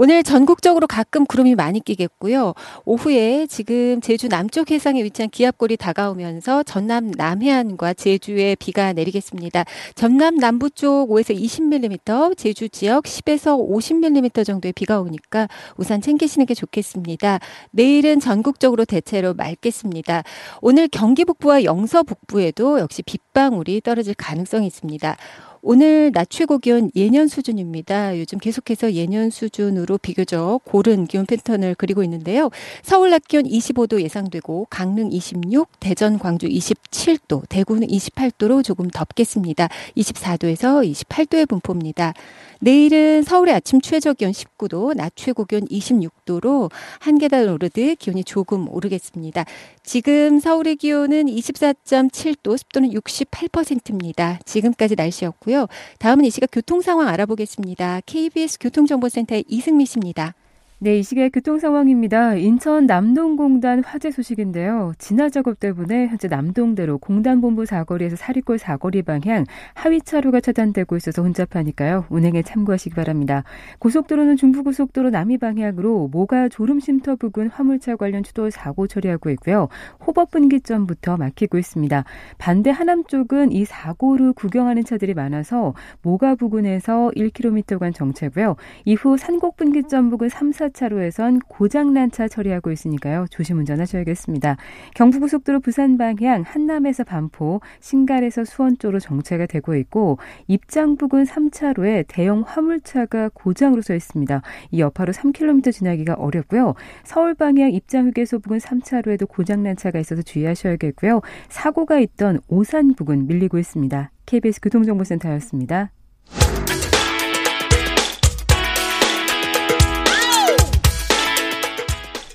[0.02, 2.54] 오늘 전국적으로 가끔 구름이 많이 끼겠고요.
[2.86, 9.66] 오후에 지금 제주 남쪽 해상에 위치한 기압골이 다가오면서 전남 남해안과 제주에 비가 내리겠습니다.
[9.94, 16.54] 전남 남부 쪽 5에서 20mm, 제주 지역 10에서 50mm 정도의 비가 오니까 우산 챙기시는 게
[16.54, 17.38] 좋겠습니다.
[17.70, 20.22] 내일은 전국적으로 대체로 맑겠습니다.
[20.62, 25.18] 오늘 경기 북부와 영서 북부에도 역시 빗방울이 떨어질 가능성이 있습니다.
[25.62, 28.18] 오늘 낮 최고 기온 예년 수준입니다.
[28.18, 32.48] 요즘 계속해서 예년 수준으로 비교적 고른 기온 패턴을 그리고 있는데요.
[32.82, 39.68] 서울 낮 기온 25도 예상되고 강릉 26, 대전, 광주 27도, 대구는 28도로 조금 덥겠습니다.
[39.98, 42.14] 24도에서 28도의 분포입니다.
[42.60, 46.70] 내일은 서울의 아침 최저 기온 19도, 낮 최고 기온 26도로
[47.00, 49.44] 한 계단 오르듯 기온이 조금 오르겠습니다.
[49.82, 54.38] 지금 서울의 기온은 24.7도, 습도는 68%입니다.
[54.44, 55.66] 지금까지 날씨였고요.
[55.98, 58.00] 다음은 이 시각 교통 상황 알아보겠습니다.
[58.06, 60.34] KBS 교통정보센터의 이승미 씨입니다.
[60.82, 62.36] 네, 이 시각 교통 상황입니다.
[62.36, 64.94] 인천 남동공단 화재 소식인데요.
[64.96, 72.06] 진화 작업 때문에 현재 남동대로 공단본부 사거리에서 사리골 사거리 방향 하위 차로가 차단되고 있어서 혼잡하니까요.
[72.08, 73.44] 운행에 참고하시기 바랍니다.
[73.78, 79.68] 고속도로는 중부고속도로 남이 방향으로 모가 졸음쉼터 부근 화물차 관련 추돌 사고 처리하고 있고요.
[80.06, 82.04] 호법 분기점부터 막히고 있습니다.
[82.38, 88.56] 반대 하남 쪽은 이 사고를 구경하는 차들이 많아서 모가 부근에서 1km간 정체고요.
[88.86, 93.26] 이후 산곡 분기점 부근 3, 4 차로에선 고장난 차 처리하고 있으니까요.
[93.30, 94.56] 조심 운전하셔야겠습니다.
[94.94, 102.42] 경부고속도로 부산 방향 한남에서 반포, 신갈에서 수원 쪽으로 정체가 되고 있고 입장 부근 3차로에 대형
[102.46, 104.42] 화물차가 고장으로 서 있습니다.
[104.70, 106.74] 이 여파로 3km 지나기가 어렵고요.
[107.04, 111.20] 서울 방향 입장 휴게소 부근 3차로에도 고장난 차가 있어서 주의하셔야겠고요.
[111.48, 114.10] 사고가 있던 오산 부근 밀리고 있습니다.
[114.26, 115.90] KBS 교통정보센터였습니다.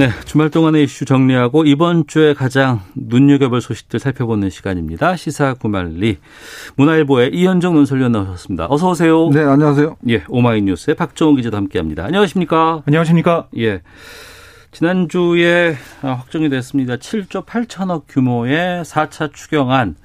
[0.00, 5.14] 네, 주말 동안의 이슈 정리하고 이번 주에 가장 눈여겨볼 소식들 살펴보는 시간입니다.
[5.14, 6.16] 시사 구말리
[6.76, 8.68] 문화일보의 이현정 논설위원 나오셨습니다.
[8.70, 9.28] 어서 오세요.
[9.28, 9.98] 네, 안녕하세요.
[10.08, 12.06] 예, 오마이뉴스의 박정우 기자도 함께합니다.
[12.06, 12.82] 안녕하십니까?
[12.86, 13.48] 안녕하십니까?
[13.58, 13.82] 예.
[14.72, 16.96] 지난주에 확정이 됐습니다.
[16.96, 19.96] 7조 8천억 규모의 4차 추경안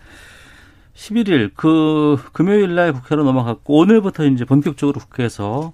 [0.94, 5.72] 11일 그 금요일 날 국회로 넘어갔고 오늘부터 이제 본격적으로 국회에서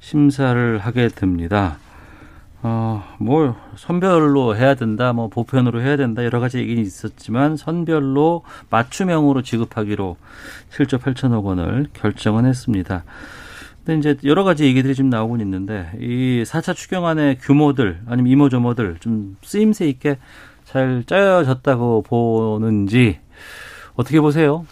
[0.00, 1.78] 심사를 하게 됩니다.
[2.62, 9.42] 어, 뭐 선별로 해야 된다, 뭐 보편으로 해야 된다 여러 가지 얘기는 있었지만 선별로 맞춤형으로
[9.42, 10.16] 지급하기로
[10.70, 13.04] 7조 8천억 원을 결정은 했습니다.
[13.84, 19.36] 근데 이제 여러 가지 얘기들이 지금 나오고 있는데 이 4차 추경안의 규모들 아니면 이모저모들 좀
[19.42, 20.18] 쓰임새 있게
[20.64, 23.20] 잘 짜여졌다고 보는지
[23.94, 24.66] 어떻게 보세요?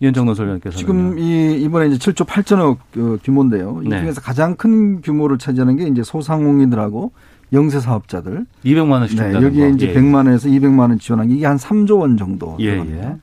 [0.00, 3.80] 이현정 논설위원께서 지금 이 이번에 이제 7조 8천억 그 규모인데요.
[3.84, 4.00] 이 네.
[4.00, 7.12] 중에서 가장 큰 규모를 차지하는 게 이제 소상공인들하고
[7.52, 8.46] 영세 사업자들.
[8.64, 9.74] 200만 원씩 네, 여기에 거.
[9.74, 9.94] 이제 예.
[9.94, 13.10] 100만 원에서 200만 원 지원한 게 이게 한 3조 원 정도 예, 들어갑니다.
[13.10, 13.16] 예.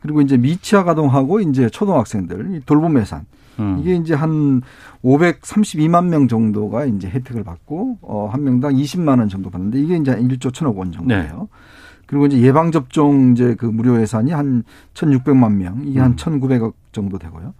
[0.00, 3.24] 그리고 이제 미취학 아동하고 이제 초등학생들 이 돌봄 예산
[3.58, 3.78] 음.
[3.80, 4.62] 이게 이제 한
[5.04, 10.14] 532만 명 정도가 이제 혜택을 받고 어, 한 명당 20만 원 정도 받는데 이게 이제
[10.14, 11.22] 1조 1천억 원 정도예요.
[11.22, 11.46] 네.
[12.06, 16.04] 그리고 이제 예방 접종 이제 그 무료 예산이 한 1,600만 명, 이게 음.
[16.04, 17.54] 한 1,900억 정도 되고요.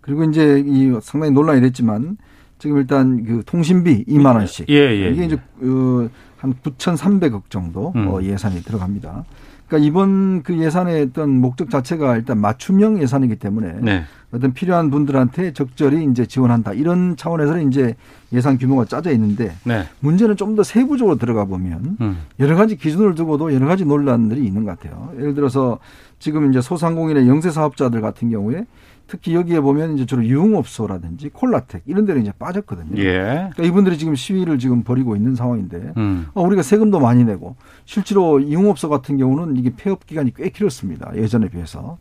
[0.00, 2.16] 그리고 이제 이 상당히 논란이 됐지만
[2.62, 5.26] 지금 일단 그 통신비 2만 원씩 예, 예, 이게 예.
[5.26, 8.06] 이제 어, 한 9,300억 정도 음.
[8.06, 9.24] 어, 예산이 들어갑니다.
[9.66, 14.04] 그러니까 이번 그 예산의 어떤 목적 자체가 일단 맞춤형 예산이기 때문에 네.
[14.30, 17.96] 어떤 필요한 분들한테 적절히 이제 지원한다 이런 차원에서 이제
[18.32, 19.88] 예산 규모가 짜져 있는데 네.
[19.98, 22.18] 문제는 좀 더 세부적으로 들어가 보면 음.
[22.38, 25.10] 여러 가지 기준을 두고도 여러 가지 논란들이 있는 것 같아요.
[25.18, 25.80] 예를 들어서
[26.20, 28.66] 지금 이제 소상공인의 영세 사업자들 같은 경우에
[29.12, 32.96] 특히 여기에 보면 이제 주로 유흥업소라든지 콜라텍 이런 데는 이제 빠졌거든요.
[32.96, 33.50] 예.
[33.52, 36.28] 그러니까 이분들이 지금 시위를 지금 벌이고 있는 상황인데 음.
[36.32, 41.12] 어, 우리가 세금도 많이 내고 실제로 유흥업소 같은 경우는 이게 폐업 기간이 꽤 길었습니다.
[41.16, 41.98] 예전에 비해서.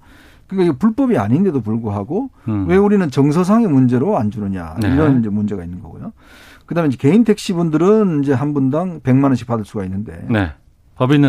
[0.47, 2.69] 그러니까 이게 불법이 아닌데도 불구하고 음.
[2.69, 4.93] 왜 우리는 정서상의 문제로 안 주느냐 네.
[4.93, 6.13] 이런 이제 문제가 있는 거고요.
[6.65, 10.53] 그다음에 이제 개인 택시 분들은 이제 한 분당 100만 원씩 받을 수가 있는데 네.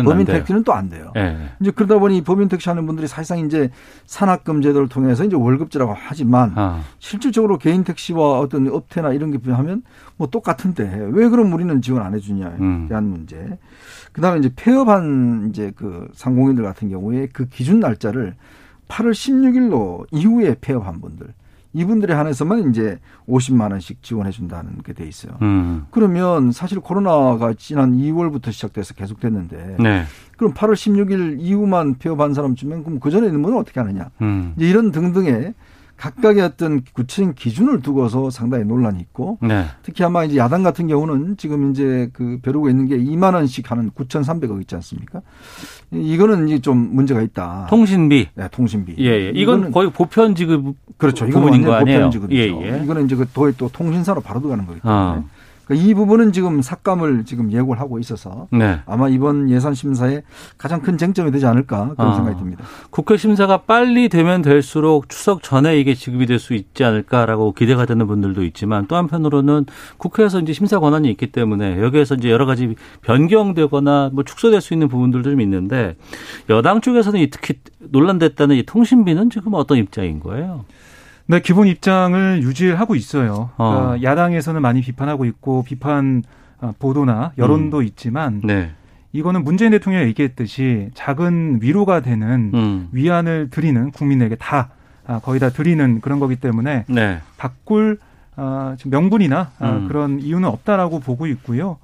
[0.05, 0.37] 법인은 돼요.
[0.39, 1.11] 택시는 또 안 돼요.
[1.15, 1.37] 예.
[1.59, 3.69] 이제 그러다 보니 법인 택시 하는 분들이 사실상 이제
[4.05, 6.81] 산학금 제도를 통해서 이제 월급제라고 하지만 아.
[6.99, 9.83] 실질적으로 개인 택시와 어떤 업태나 이런 게 비하면
[10.17, 12.87] 뭐 똑같은데 왜 그럼 우리는 지원 안 해주냐에 음.
[12.87, 13.57] 대한 문제.
[14.11, 18.35] 그다음에 이제 폐업한 이제 그 상공인들 같은 경우에 그 기준 날짜를
[18.87, 21.27] 8월 16일로 이후에 폐업한 분들
[21.73, 25.33] 이분들에 한해서만 이제 50만 원씩 지원해 준다는 게 돼 있어요.
[25.41, 25.85] 음.
[25.91, 30.03] 그러면 사실 코로나가 지난 2월부터 시작돼서 계속됐는데 네.
[30.37, 34.09] 그럼 8월 16일 이후만 폐업한 사람 주면 그럼 그 전에 있는 분은 어떻게 하느냐?
[34.21, 34.53] 음.
[34.55, 35.53] 이제 이런 등등의
[35.97, 39.65] 각각의 어떤 구체적인 기준을 두고서 상당히 논란이 있고 네.
[39.83, 43.89] 특히 아마 이제 야당 같은 경우는 지금 이제 그 벼르고 있는 게 2만 원씩 하는
[43.91, 45.21] 9,300억 있지 않습니까?
[45.91, 47.67] 이거는 이제 좀 문제가 있다.
[47.69, 48.29] 통신비.
[48.33, 48.95] 네, 통신비.
[48.99, 49.29] 예, 예.
[49.29, 51.25] 이건 이거는 거의 보편 지급 그렇죠.
[51.25, 51.99] 이건 완전 아니에요?
[51.99, 52.61] 보편 지급이죠.
[52.61, 52.83] 예, 예.
[52.83, 54.99] 이거는 이제 그 도에 또 통신사로 바로 들어가는 거기 때문에.
[54.99, 55.23] 아.
[55.65, 58.79] 그러니까 이 부분은 지금 삭감을 지금 예고를 하고 있어서 네.
[58.85, 60.21] 아마 이번 예산 심사에
[60.57, 62.15] 가장 큰 쟁점이 되지 않을까 그런 아.
[62.15, 62.63] 생각이 듭니다.
[62.89, 68.05] 국회 심사가 빨리 되면 될수록 추석 전에 이게 지급이 될 수 있지 않을까라고 기대가 되는
[68.05, 69.65] 분들도 있지만 또 한편으로는
[69.97, 74.89] 국회에서 이제 심사 권한이 있기 때문에 여기에서 이제 여러 가지 변경되거나 뭐 축소될 수 있는
[74.89, 75.95] 부분들도 좀 있는데
[76.49, 80.65] 여당 쪽에서는 이 특히 논란됐다는 이 통신비는 지금 어떤 입장인 거예요?
[81.25, 83.49] 네, 기본 입장을 유지하고 있어요.
[83.55, 83.97] 그러니까 어.
[84.01, 86.23] 야당에서는 많이 비판하고 있고 비판
[86.59, 88.71] 어, 보도나 여론도 있지만 네.
[89.13, 92.89] 이거는 문재인 대통령이 얘기했듯이 작은 위로가 되는 음.
[92.91, 94.69] 위안을 드리는 국민에게 다
[95.05, 97.19] 아, 거의 다 드리는 그런 거기 때문에 네.
[97.37, 97.99] 바꿀
[98.35, 99.87] 아, 명분이나 아, 음.
[99.87, 101.77] 그런 이유는 없다라고 보고 있고요.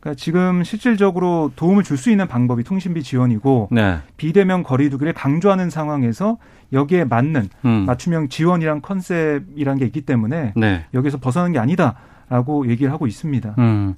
[0.00, 3.98] 그러니까 지금 실질적으로 도움을 줄 수 있는 방법이 통신비 지원이고 네.
[4.16, 6.36] 비대면 거리두기를 강조하는 상황에서
[6.74, 7.84] 여기에 맞는 음.
[7.86, 10.84] 맞춤형 지원이란 컨셉이란 게 있기 때문에 네.
[10.92, 13.54] 여기서 벗어나는 게 아니다라고 얘기를 하고 있습니다.
[13.58, 13.94] 음.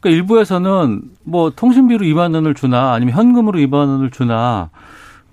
[0.00, 4.70] 그러니까 일부에서는 뭐 통신비로 2만 원을 주나 아니면 현금으로 2만 원을 주나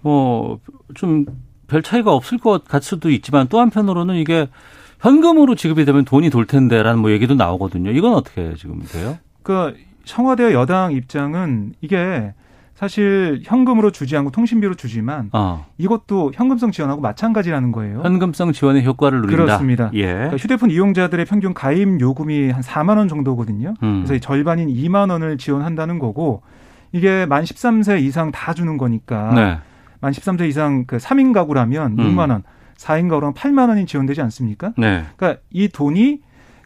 [0.02, 0.60] 뭐
[0.94, 1.26] 좀
[1.68, 4.48] 별 차이가 없을 것 같을 수도 있지만 또 한편으로는 이게
[5.00, 7.92] 현금으로 지급이 되면 돈이 돌 텐데라는 뭐 얘기도 나오거든요.
[7.92, 9.18] 이건 어떻게 지금 돼요?
[9.44, 12.34] 그 청와대와 여당 입장은 이게
[12.76, 15.66] 사실 현금으로 주지 않고 통신비로 주지만 어.
[15.78, 18.02] 이것도 현금성 지원하고 마찬가지라는 거예요.
[18.04, 19.44] 현금성 지원의 효과를 누린다.
[19.44, 19.90] 그렇습니다.
[19.94, 20.06] 예.
[20.14, 23.76] 그러니까 휴대폰 이용자들의 평균 가입 요금이 한 4만 원 정도거든요.
[23.82, 24.00] 음.
[24.00, 26.42] 그래서 이 절반인 2만 원을 지원한다는 거고
[26.92, 29.58] 이게 만 13세 이상 다 주는 거니까 네.
[30.02, 31.98] 만 13세 이상 그 3인 가구라면 음.
[31.98, 32.44] 6만 원,
[32.76, 34.74] 4인 가구라면 8만 원이 지원되지 않습니까?
[34.78, 35.06] 네.
[35.16, 36.20] 그러니까 이 돈이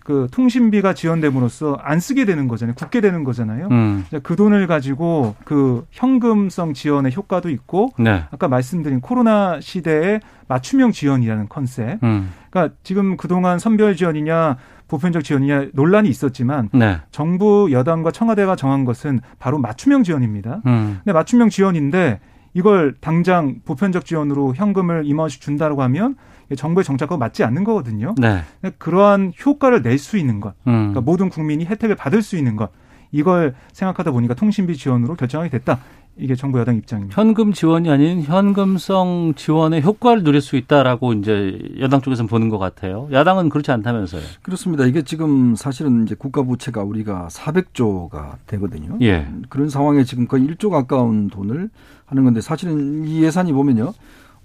[0.10, 2.74] 그 통신비가 지원됨으로써 안 쓰게 되는 거잖아요.
[2.74, 3.68] 굳게 되는 거잖아요.
[3.70, 4.05] 음.
[4.24, 8.24] 그 돈을 가지고 그 현금성 지원의 효과도 있고 네.
[8.32, 12.01] 아까 말씀드린 코로나 시대의 맞춤형 지원이라는 컨셉.
[12.01, 12.32] 음.
[12.49, 14.57] 그러니까 지금 그동안 선별 지원이냐
[14.88, 16.97] 보편적 지원이냐 논란이 있었지만 네.
[17.12, 20.64] 정부 여당과 청와대가 정한 것은 바로 맞춤형 지원입니다.
[20.66, 21.01] 음.
[21.03, 22.20] 근데 맞춤형 지원인데
[22.55, 26.16] 이걸 당장 보편적 지원으로 현금을 2만 원씩 준다고 하면
[26.56, 28.16] 정부의 정책과 맞지 않는 거거든요.
[28.18, 28.41] 네.
[28.78, 30.72] 그러한 효과를 낼 수 있는 것, 음.
[30.93, 32.70] 그러니까 모든 국민이 혜택을 받을 수 있는 것,
[33.12, 35.80] 이걸 생각하다 보니까 통신비 지원으로 결정하게 됐다.
[36.22, 37.16] 이게 정부 여당 입장입니다.
[37.20, 43.08] 현금 지원이 아닌 현금성 지원의 효과를 누릴 수 있다라고 이제 여당 쪽에서는 보는 것 같아요.
[43.12, 44.22] 야당은 그렇지 않다면서요.
[44.41, 44.86] 그렇습니다.
[44.86, 48.97] 이게 지금 사실은 이제 국가 부채가 우리가 400조가 되거든요.
[49.02, 49.28] 예.
[49.47, 51.70] 그런 상황에 지금 거의 1조 가까운 돈을
[52.06, 53.93] 하는 건데 사실은 이 예산이 보면요.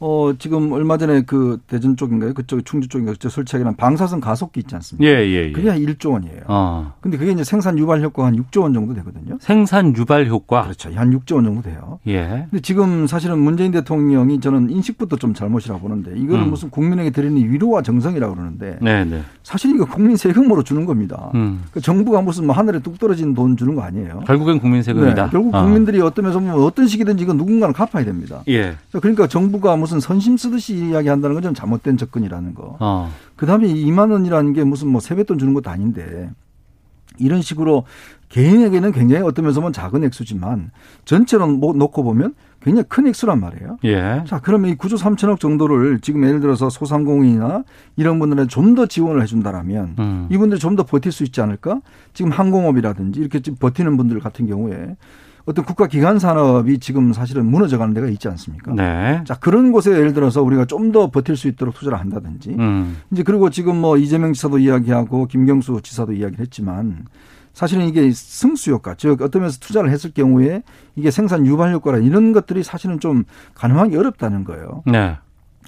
[0.01, 2.35] 어, 지금 얼마 전에 그 대전 쪽인가요?
[2.35, 5.11] 그쪽 충주 쪽인가 그쪽 설치하기는 방사선 가속기 있지 않습니까?
[5.11, 5.53] 예, 예, 예.
[5.53, 6.43] 그게 한 1조 원이에요.
[6.47, 6.95] 어.
[7.01, 9.39] 근데 그게 이제 생산 유발 효과가 한 6조 원 정도 되거든요.
[9.41, 10.63] 생산 유발 효과.
[10.63, 10.91] 그렇죠.
[10.95, 11.99] 한 6조 원 정도 돼요.
[12.07, 12.47] 예.
[12.51, 16.51] 근데 지금 사실은 문재인 대통령이 저는 인식부터 좀 잘못이라고 보는데 이거는 음.
[16.51, 19.23] 무슨 국민에게 드리는 위로와 정성이라고 그러는데 네, 네.
[19.43, 21.31] 사실 이거 국민 세금으로 주는 겁니다.
[21.35, 21.63] 음.
[21.73, 24.21] 그 정부가 무슨 뭐 하늘에 뚝 떨어진 돈 주는 거 아니에요.
[24.27, 25.25] 결국엔 국민 세금이다.
[25.25, 25.63] 네, 결국 어.
[25.63, 28.43] 국민들이 어떤 면에서 어떤 식이든지 이건 누군가는 갚아야 됩니다.
[28.49, 28.77] 예.
[28.93, 32.77] 그러니까 정부가 무슨 선심 쓰듯이 이야기한다는 건 좀 잘못된 접근이라는 거.
[32.81, 33.11] 어.
[33.37, 36.31] 그다음에 2만 원이라는 게 무슨 뭐 세뱃돈 주는 것도 아닌데
[37.19, 37.85] 이런 식으로
[38.29, 40.71] 개인에게는 굉장히 어떤 면에서 보면 작은 액수지만
[41.05, 43.77] 전체로 뭐 놓고 보면 굉장히 큰 액수란 말이에요.
[43.85, 44.25] 예.
[44.27, 47.63] 자, 그러면 이 9조 3천억 정도를 지금 예를 들어서 소상공인이나
[47.97, 50.29] 이런 분들은 좀 더 지원을 해준다라면 음.
[50.31, 51.81] 이분들이 좀더 버틸 수 있지 않을까?
[52.15, 54.97] 지금 항공업이라든지 이렇게 지금 버티는 분들 같은 경우에
[55.47, 58.73] 어떤 국가 기관 산업이 지금 사실은 무너져 가는 데가 있지 않습니까?
[58.73, 59.23] 네.
[59.27, 62.99] 자, 그런 곳에 예를 들어서 우리가 좀 더 버틸 수 있도록 투자를 한다든지 음.
[63.11, 67.07] 이제 그리고 지금 뭐 이재명 지사도 이야기하고 김경수 지사도 이야기를 했지만
[67.53, 70.63] 사실은 이게 승수 효과, 즉 어떤 면에서 투자를 했을 경우에
[70.97, 73.25] 이게 생산 유발 효과라 이런 것들이 사실은 좀
[73.55, 74.83] 가능하기 어렵다는 거예요.
[74.87, 75.17] 네.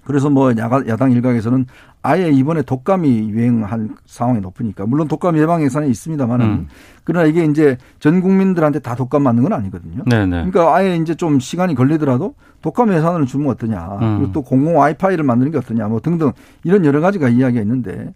[0.04, 1.66] 그래서 뭐 야당 일각에서는
[2.06, 6.68] 아예 이번에 독감이 유행한 상황이 높으니까 물론 독감 예방 예산이 있습니다만은 음.
[7.06, 10.02] 그러나 이게 이제 전 국민들한테 다 독감 맞는 건 아니거든요.
[10.06, 10.50] 네네.
[10.50, 13.98] 그러니까 아예 이제 좀 시간이 걸리더라도 독감 예산을 주면 어떠냐.
[14.02, 14.18] 음.
[14.18, 15.86] 그리고 또 공공 와이파이를 만드는 게 어떠냐.
[15.86, 16.32] 뭐 등등
[16.64, 18.12] 이런 여러 가지가 이야기가 있는데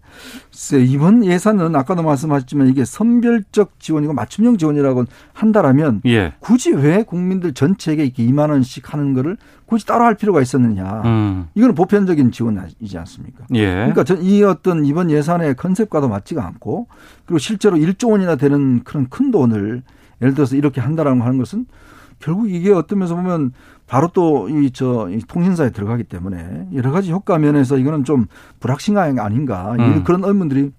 [0.51, 6.32] 글쎄 이번 예산은 아까도 말씀하셨지만 이게 선별적 지원이고 맞춤형 지원이라고 한다라면 예.
[6.41, 9.36] 굳이 왜 국민들 전체에게 이렇게 2만 원씩 하는 거를
[9.66, 11.03] 굳이 따로 할 필요가 있었느냐.
[11.05, 11.47] 음.
[11.55, 13.45] 이거는 보편적인 지원이지 않습니까?
[13.55, 13.80] 예.
[13.87, 16.87] 그러니까 전 이 어떤 이번 예산의 컨셉과도 맞지가 않고
[17.26, 19.83] 그리고 실제로 1조 원이나 되는 그런 큰 돈을
[20.22, 21.66] 예를 들어서 이렇게 한다라고 하는 것은
[22.18, 23.53] 결국 이게 어떤 면에서 보면
[23.87, 28.26] 바로 또 이 저 통신사에 들어가기 때문에 여러 가지 효과 면에서 이거는 좀
[28.61, 30.05] 불확실한 게 아닌가 음.
[30.05, 30.70] 그런 의문들이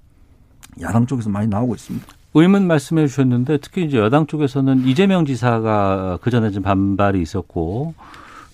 [0.81, 2.05] 야당 쪽에서 많이 나오고 있습니다.
[2.33, 7.93] 의문 말씀해 주셨는데 특히 이제 여당 쪽에서는 이재명 지사가 그 전에 좀 반발이 있었고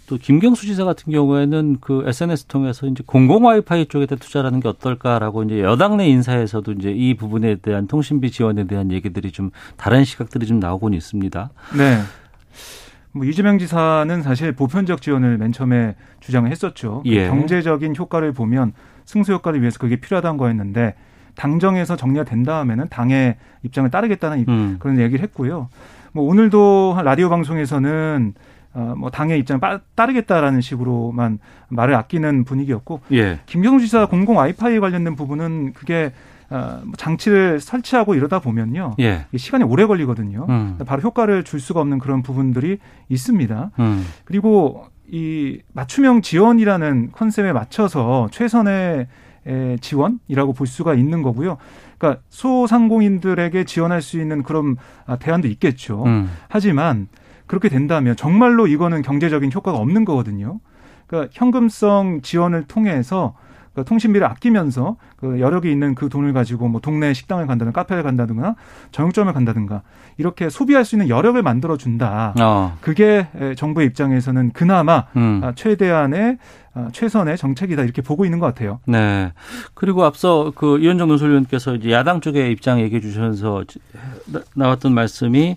[0.08, 5.44] 또 김경수 지사 같은 경우에는 그 SNS 통해서 이제 공공 와이파이 쪽에다 투자하는 게 어떨까라고
[5.44, 10.46] 이제 여당 내 인사에서도 이제 이 부분에 대한 통신비 지원에 대한 얘기들이 좀 다른 시각들이
[10.46, 11.50] 좀 나오곤 있습니다.
[11.78, 12.00] 네.
[13.12, 17.02] 뭐 이재명 지사는 사실 보편적 지원을 맨 처음에 주장을 했었죠.
[17.04, 17.28] 그 예.
[17.28, 18.72] 경제적인 효과를 보면
[19.04, 20.96] 승수 효과를 위해서 그게 필요하다는 거였는데
[21.36, 24.78] 당정에서 정리가 된 다음에는 당의 입장을 따르겠다는 입- 음.
[24.80, 25.68] 그런 얘기를 했고요.
[26.14, 28.48] 뭐 오늘도 한 라디오 방송에서는 어,
[28.98, 33.40] 뭐 당의 입장을 빠- 따르겠다라는 식으로만 말을 아끼는 분위기였고 예.
[33.46, 36.12] 김경수 지사 공공 와이파이 관련된 부분은 그게
[36.50, 38.96] 어, 뭐 장치를 설치하고 이러다 보면요.
[39.00, 39.26] 예.
[39.36, 40.46] 시간이 오래 걸리거든요.
[40.48, 40.78] 음.
[40.86, 42.78] 바로 효과를 줄 수가 없는 그런 부분들이
[43.10, 43.72] 있습니다.
[43.80, 44.06] 음.
[44.24, 49.08] 그리고 이 맞춤형 지원이라는 컨셉에 맞춰서 최선의
[49.48, 51.58] 에, 지원이라고 볼 수가 있는 거고요.
[51.98, 54.76] 그러니까 소상공인들에게 지원할 수 있는 그런
[55.06, 56.04] 아, 대안도 있겠죠.
[56.06, 56.30] 음.
[56.50, 57.08] 하지만
[57.48, 60.60] 그렇게 된다면 정말로 이거는 경제적인 효과가 없는 거거든요.
[61.08, 63.36] 그러니까 현금성 지원을 통해서
[63.74, 68.56] 그 통신비를 아끼면서 그 여력이 있는 그 돈을 가지고 뭐 동네 식당을 간다든가 카페를 간다든가
[68.92, 69.84] 정육점을 간다든가
[70.18, 72.34] 이렇게 소비할 수 있는 여력을 만들어 준다.
[72.42, 72.76] 어.
[72.82, 75.42] 그게 에, 정부의 입장에서는 그나마 음.
[75.44, 76.40] 아, 최대한의
[76.74, 78.80] 아, 최선의 정책이다 이렇게 보고 있는 것 같아요.
[78.88, 79.32] 네.
[79.76, 83.00] 그리고 앞서 그 이현정 논설위원께서 이제 야당 쪽의 입장 얘기해
[84.32, 85.56] 나- 나왔던 말씀이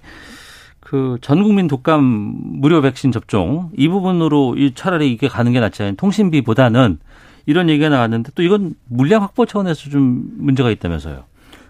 [0.91, 5.83] 그 전 국민 독감 무료 백신 접종 이 부분으로 이 차라리 이게 가는 게 낫지
[5.83, 5.95] 않아요.
[5.95, 6.99] 통신비보다는
[7.47, 11.23] 이런 얘기가 나왔는데 또 이건 물량 확보 차원에서 좀 문제가 있다면서요.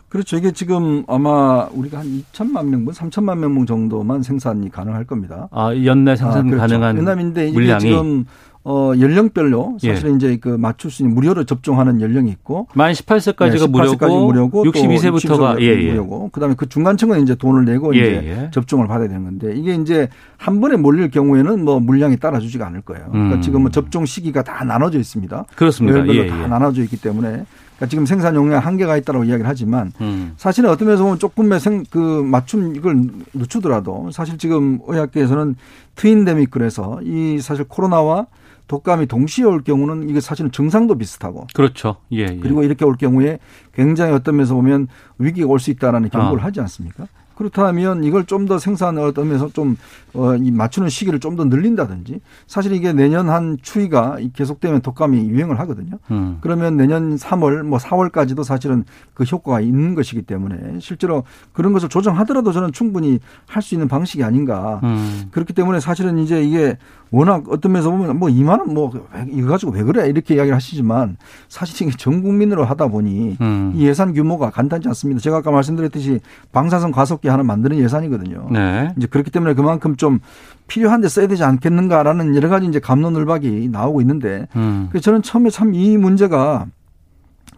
[0.08, 0.38] 그렇죠.
[0.38, 5.48] 이게 지금 아마 우리가 한 2천만 명분, 3천만 명분 정도만 생산이 가능할 겁니다.
[5.52, 6.80] 아, 연내 생산 아, 그렇죠.
[6.80, 8.24] 가능한 물량이 지금
[8.62, 9.94] 어 연령별로 예.
[9.94, 14.64] 사실은 이제 그 맞출 수 있는 무료로 접종하는 연령이 있고 만 18세까지가 네, 18세까지 무료고
[14.66, 15.90] 62세부터가 또 예, 예.
[15.90, 18.50] 무료고 그다음에 그 중간층은 이제 돈을 내고 예, 이제 예.
[18.50, 23.08] 접종을 받아야 되는 건데 이게 이제 한 번에 몰릴 경우에는 뭐 물량이 따라주지가 않을 거예요.
[23.11, 23.40] 그러니까 음.
[23.40, 25.46] 지금 뭐 접종 시기가 다 나눠져 있습니다.
[25.54, 25.98] 그렇습니다.
[25.98, 26.46] 요일별로 예, 다 예.
[26.46, 27.46] 나눠져 있기 때문에
[27.80, 30.34] 그러니까 지금 생산 용량 한계가 있다고 이야기를 하지만 음.
[30.36, 35.56] 사실은 어떤 면에서 보면 조금의 생, 그 맞춤 이걸 늦추더라도 사실 지금 의학계에서는
[35.96, 38.26] 트윈데믹 그래서 이 사실 코로나와
[38.70, 41.96] 독감이 동시에 올 경우는 이게 사실은 증상도 비슷하고 그렇죠.
[42.12, 42.36] 예, 예.
[42.40, 43.40] 그리고 이렇게 올 경우에
[43.74, 44.86] 굉장히 어떤 면에서 보면
[45.18, 46.46] 위기가 올 수 있다라는 경고를 아.
[46.46, 47.08] 하지 않습니까?
[47.41, 49.76] 그렇다면 이걸 좀 더 생산을 어떤 면에서 좀,
[50.14, 55.59] 어, 이 맞추는 시기를 좀 더 늘린다든지 사실 이게 내년 한 추위가 계속되면 독감이 유행을
[55.61, 55.99] 하거든요.
[56.11, 56.38] 음.
[56.41, 58.84] 그러면 내년 3월, 뭐 4월까지도 사실은
[59.14, 61.22] 그 효과가 있는 것이기 때문에 실제로
[61.53, 64.80] 그런 것을 조정하더라도 저는 충분히 할 수 있는 방식이 아닌가.
[64.82, 65.28] 음.
[65.30, 66.76] 그렇기 때문에 사실은 이제 이게
[67.12, 68.93] 워낙 어떤 면에서 보면 뭐 2만 원뭐
[69.30, 71.16] 이거 가지고 왜 그래 이렇게 이야기를 하시지만
[71.49, 73.72] 사실 이게 전 국민으로 하다 보니 음.
[73.76, 75.20] 이 예산 규모가 간단치 않습니다.
[75.20, 76.20] 제가 아까 말씀드렸듯이
[76.53, 78.48] 방사선 가속기 하나 만드는 예산이거든요.
[78.50, 78.92] 네.
[78.96, 80.20] 이제 그렇기 때문에 그만큼 좀
[80.68, 84.88] 필요한데 써야 되지 않겠는가라는 여러 가지 이제 감론을박이 나오고 있는데 음.
[84.90, 86.66] 그래서 저는 처음에 참 이 문제가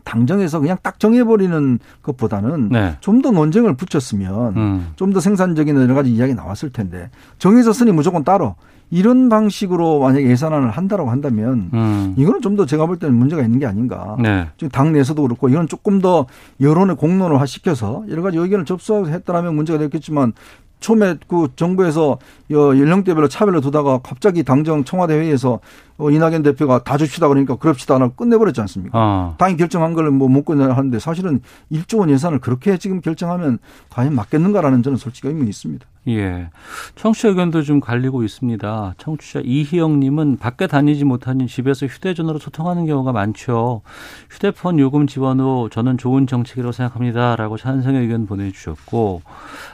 [0.05, 2.97] 당정에서 그냥 딱 정해버리는 것보다는 네.
[3.01, 4.93] 좀더 논쟁을 붙였으면 음.
[4.97, 8.57] 좀더 생산적인 여러 가지 이야기 나왔을 텐데 정해졌으니 무조건 따로
[8.93, 12.15] 이런 방식으로 만약에 예산안을 한다라고 한다면 음.
[12.19, 14.17] 이거는 좀 더 제가 볼 때는 문제가 있는 게 아닌가.
[14.21, 14.47] 네.
[14.59, 16.27] 지금 당내에서도 그렇고 이건 조금 더
[16.61, 20.35] 여론의 공론화 시켜서 여러 가지 의견을 접수했더라면 문제가 됐겠지만
[20.81, 22.19] 처음에 그 정부에서
[22.51, 27.95] 여- 연령대별로 차별로 두다가 갑자기 당정 청와대 회의에서 어, 이낙연 대표가 다 줍시다 그러니까 그럽시다
[27.95, 28.99] 하고 끝내버렸지 않습니까?
[28.99, 29.35] 아.
[29.39, 31.41] 당이 결정한 걸뭐못 끝내 하는데 사실은
[31.71, 33.59] 1조 원 예산을 그렇게 지금 결정하면
[33.91, 35.87] 과연 맞겠는가라는 저는 솔직히 의문이 있습니다.
[36.09, 36.51] 예.
[36.97, 38.95] 청취자 의견도 좀 갈리고 있습니다.
[38.99, 43.83] 청취자 이희영 님은 밖에 다니지 못하니 집에서 휴대전화로 소통하는 경우가 많죠.
[44.29, 47.37] 휴대폰 요금 지원 후 저는 좋은 정책이라고 생각합니다.
[47.37, 49.23] 라고 찬성의 의견 보내주셨고,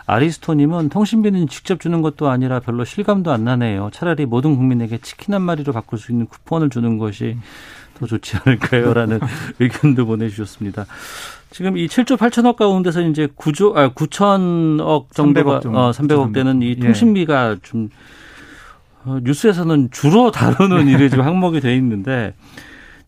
[0.06, 3.88] 아리스토 님은 통신비는 직접 주는 것도 아니라 별로 실감도 안 나네요.
[3.92, 7.36] 차라리 모든 국민에게 치킨 한 마리로 바꿀 수 있는 쿠폰을 주는 것이
[7.98, 8.94] 더 좋지 않을까요?
[8.94, 9.20] 라는
[9.58, 10.86] 의견도 보내주셨습니다.
[11.50, 15.78] 지금 이 7조 8천억 가운데서 이제 9조, 아, 9천억 정도가, 300억 정도.
[15.78, 16.80] 어, 300억 되는 이 예.
[16.80, 17.88] 통신비가 좀,
[19.04, 22.34] 어, 뉴스에서는 주로 다루는 일이 지금 항목이 돼 있는데,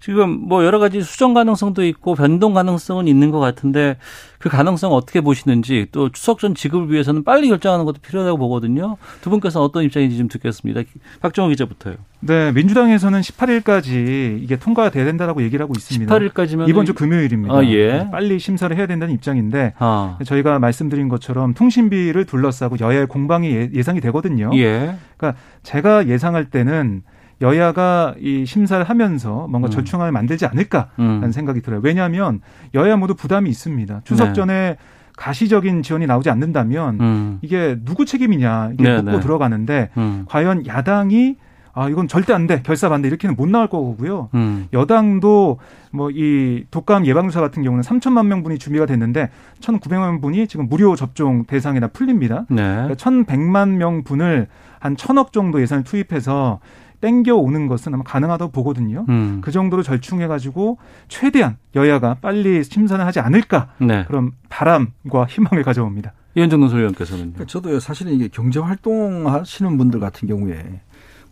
[0.00, 3.98] 지금 뭐 여러 가지 수정 가능성도 있고 변동 가능성은 있는 것 같은데
[4.38, 8.96] 그 가능성 어떻게 보시는지 또 추석 전 지급을 위해서는 빨리 결정하는 것도 필요하다고 보거든요.
[9.20, 10.80] 두 분께서 어떤 입장인지 좀 듣겠습니다.
[11.20, 11.96] 박정호 기자부터요.
[12.20, 16.18] 네, 민주당에서는 18일까지 이게 통과가 돼야 된다라고 얘기를 하고 있습니다.
[16.18, 17.54] 18일까지면 이번 주 금요일입니다.
[17.54, 18.08] 아, 예.
[18.10, 20.18] 빨리 심사를 해야 된다는 입장인데 아.
[20.24, 24.50] 저희가 말씀드린 것처럼 통신비를 둘러싸고 여야의 공방이 예- 예상이 되거든요.
[24.54, 24.96] 예.
[25.18, 27.02] 그러니까 제가 예상할 때는
[27.40, 29.70] 여야가 이 심사를 하면서 뭔가 음.
[29.70, 31.32] 절충안을 만들지 않을까라는 음.
[31.32, 31.80] 생각이 들어요.
[31.82, 32.40] 왜냐하면
[32.74, 34.02] 여야 모두 부담이 있습니다.
[34.04, 34.32] 추석 네.
[34.34, 34.76] 전에
[35.16, 37.38] 가시적인 지원이 나오지 않는다면 음.
[37.42, 39.20] 이게 누구 책임이냐 이게 네, 묻고 네.
[39.20, 40.24] 들어가는데 음.
[40.28, 41.36] 과연 야당이
[41.72, 44.28] 아 이건 절대 안 돼 결사 반대 이렇게는 못 나올 거고요.
[44.34, 44.66] 음.
[44.72, 45.58] 여당도
[45.92, 49.30] 뭐 이 독감 예방주사 같은 경우는 3천만 명분이 준비가 됐는데
[49.60, 52.44] 1,900만 분이 지금 무료 접종 대상이나 풀립니다.
[52.50, 52.62] 네.
[52.62, 56.60] 그러니까 1,100만 명분을 한 천억 정도 예산을 투입해서
[57.00, 59.06] 땡겨 오는 것은 아마 가능하다고 보거든요.
[59.08, 59.40] 음.
[59.42, 60.78] 그 정도로 절충해가지고
[61.08, 64.04] 최대한 여야가 빨리 심사를 하지 않을까 네.
[64.06, 66.12] 그런 바람과 희망을 가져옵니다.
[66.34, 67.32] 이현정 논설위원께서는요.
[67.32, 70.80] 그러니까 저도 사실은 이게 경제 활동하시는 분들 같은 경우에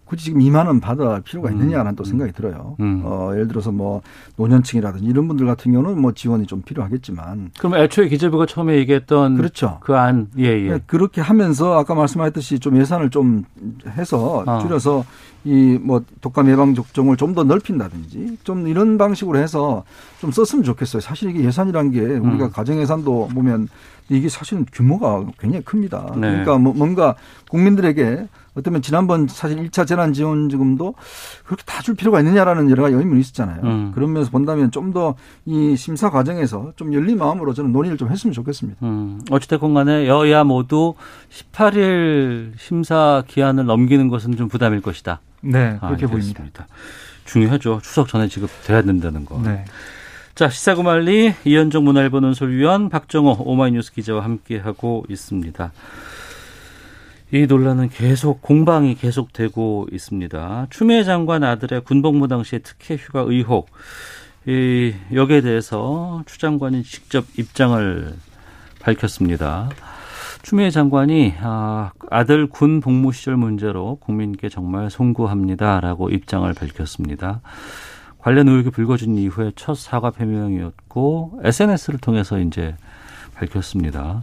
[0.09, 2.77] 굳이 지금 2만 원 받아 필요가 있느냐라는 또 생각이 들어요.
[2.81, 3.03] 음.
[3.05, 4.01] 어, 예를 들어서 뭐
[4.37, 9.79] 노년층이라든지 이런 분들 같은 경우는 뭐 지원이 좀 필요하겠지만 그럼 애초에 기재부가 처음에 얘기했던 그렇죠.
[9.83, 10.81] 그 안, 예, 예.
[10.87, 13.45] 그렇게 하면서 아까 말씀하셨듯이 좀 예산을 좀
[13.87, 14.61] 해서 아.
[14.61, 15.05] 줄여서
[15.49, 19.84] 이 뭐 독감 예방 접종을 좀 더 넓힌다든지 좀 이런 방식으로 해서
[20.20, 21.01] 좀 썼으면 좋겠어요.
[21.01, 22.51] 사실 이게 예산이란 게 우리가 음.
[22.51, 23.68] 가정 예산도 보면
[24.09, 26.12] 이게 사실은 규모가 굉장히 큽니다.
[26.14, 26.20] 네.
[26.30, 27.14] 그러니까 뭐 뭔가
[27.51, 30.94] 국민들에게 어쩌면 지난번 사실 1차 재난 지원금도
[31.44, 33.61] 그렇게 다 줄 필요가 있느냐라는 여러 가지 의문이 있었잖아요.
[33.62, 33.92] 음.
[33.94, 38.32] 그런 면에서 본다면 좀 더 이 심사 과정에서 좀 열린 마음으로 저는 논의를 좀 했으면
[38.34, 38.78] 좋겠습니다.
[38.84, 40.94] 음, 어찌됐건 간에 여야 모두
[41.30, 45.20] 18일 심사 기한을 넘기는 것은 좀 부담일 것이다.
[45.41, 46.66] 네, 그렇게 아, 보입니다.
[47.24, 47.80] 중요하죠.
[47.82, 49.41] 추석 전에 지급돼야 된다는 거.
[49.43, 49.64] 네.
[50.34, 55.72] 자, 시사구말리 이현정 문화일보 논설위원 박정호 오마이뉴스 기자와 함께하고 있습니다.
[57.32, 60.68] 이 논란은 계속 공방이 계속되고 있습니다.
[60.70, 63.68] 추미애 장관 아들의 군복무 당시의 특혜 휴가 의혹.
[64.47, 68.14] 이 여기에 대해서 추 장관이 직접 입장을
[68.80, 69.68] 밝혔습니다.
[70.49, 77.42] 추미애 장관이 아, 아들 군 복무 시절 문제로 국민께 정말 송구합니다라고 입장을 밝혔습니다.
[78.16, 82.74] 관련 의혹이 불거진 이후에 첫 사과 표명이었고 SNS를 통해서 이제
[83.34, 84.22] 밝혔습니다.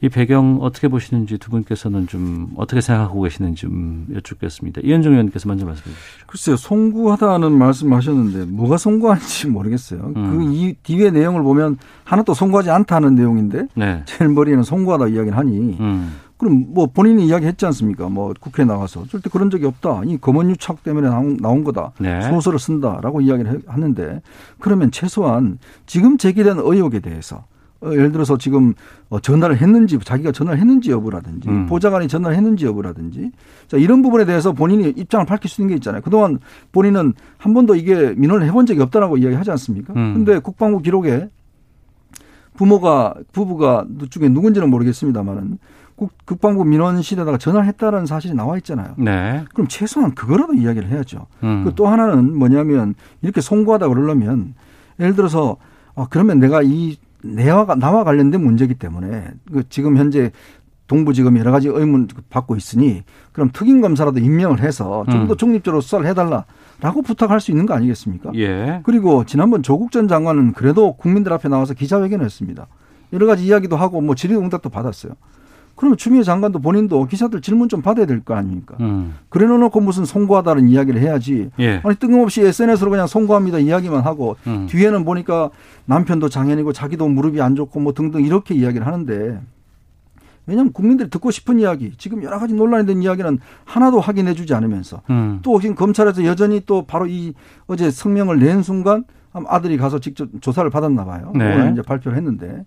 [0.00, 4.82] 이 배경 어떻게 보시는지 두 분께서는 좀 어떻게 생각하고 계시는지 좀 여쭙겠습니다.
[4.84, 6.26] 이현정 의원께서 먼저 말씀해 주시죠.
[6.26, 10.12] 글쎄요, 송구하다는 말씀하셨는데 뭐가 송구한지 모르겠어요.
[10.14, 10.38] 음.
[10.38, 14.02] 그이 뒤에 내용을 보면 하나도 송구하지 않다는 내용인데 네.
[14.06, 16.14] 제일 머리에는 송구하다 이야기를 하니 음.
[16.36, 18.08] 그럼 뭐 본인이 이야기했지 않습니까?
[18.08, 20.02] 뭐 국회에 나가서 절대 그런 적이 없다.
[20.06, 21.90] 이 검언 유착 때문에 나온, 나온 거다.
[21.98, 22.22] 네.
[22.22, 24.22] 소설을 쓴다라고 이야기를 하는데
[24.60, 27.44] 그러면 최소한 지금 제기된 의혹에 대해서
[27.80, 28.74] 어, 예를 들어서 지금
[29.08, 31.66] 어, 전화를 했는지 자기가 전화를 했는지 여부라든지 음.
[31.66, 33.30] 보좌관이 전화를 했는지 여부라든지
[33.68, 36.02] 자 이런 부분에 대해서 본인이 입장을 밝힐 수 있는 게 있잖아요.
[36.02, 36.38] 그동안
[36.72, 39.92] 본인은 한 번도 이게 민원을 해본 적이 없다라고 이야기하지 않습니까?
[39.94, 40.14] 음.
[40.14, 41.28] 근데 국방부 기록에
[42.54, 45.58] 부모가 부부가 중에 누군지는 모르겠습니다만은
[45.94, 48.94] 국, 국방부 민원 시대다가 전화를 했다라는 사실이 나와 있잖아요.
[48.98, 49.44] 네.
[49.52, 51.26] 그럼 최소한 그거라도 이야기를 해야죠.
[51.44, 51.64] 음.
[51.64, 54.54] 그또 하나는 뭐냐면 이렇게 송구하다 그러려면
[54.98, 55.56] 예를 들어서
[55.94, 60.30] 아, 그러면 내가 이 내와 나와 관련된 문제이기 때문에 그 지금 현재
[60.88, 63.02] 동부지검이 여러 가지 의문 받고 있으니
[63.32, 65.36] 그럼 특임 검사라도 임명을 해서 좀더 음.
[65.36, 68.32] 중립적으로 수사를 해달라라고 부탁할 수 있는 거 아니겠습니까?
[68.34, 68.80] 예.
[68.84, 72.66] 그리고 지난번 조국 전 장관은 그래도 국민들 앞에 나와서 기자회견을 했습니다.
[73.12, 75.12] 여러 가지 이야기도 하고 뭐 질의응답도 받았어요.
[75.78, 78.76] 그러면 추미애 장관도 본인도 기사들 질문 좀 받아야 될 거 아닙니까?
[78.80, 79.14] 음.
[79.28, 81.50] 그래 놓고 무슨 송구하다는 이야기를 해야지.
[81.60, 81.80] 예.
[81.84, 84.66] 아니 뜬금없이 SNS로 그냥 송구합니다 이야기만 하고 음.
[84.68, 85.50] 뒤에는 보니까
[85.86, 89.40] 남편도 장애인이고 자기도 무릎이 안 좋고 뭐 등등 이렇게 이야기를 하는데
[90.46, 95.40] 왜냐하면 국민들이 듣고 싶은 이야기, 지금 여러 가지 논란이 된 이야기는 하나도 확인해주지 않으면서 음.
[95.42, 97.34] 또 지금 검찰에서 여전히 또 바로 이
[97.66, 99.04] 어제 성명을 낸 순간
[99.46, 101.32] 아들이 가서 직접 조사를 받았나 봐요.
[101.36, 101.44] 네.
[101.54, 102.64] 오늘 이제 발표를 했는데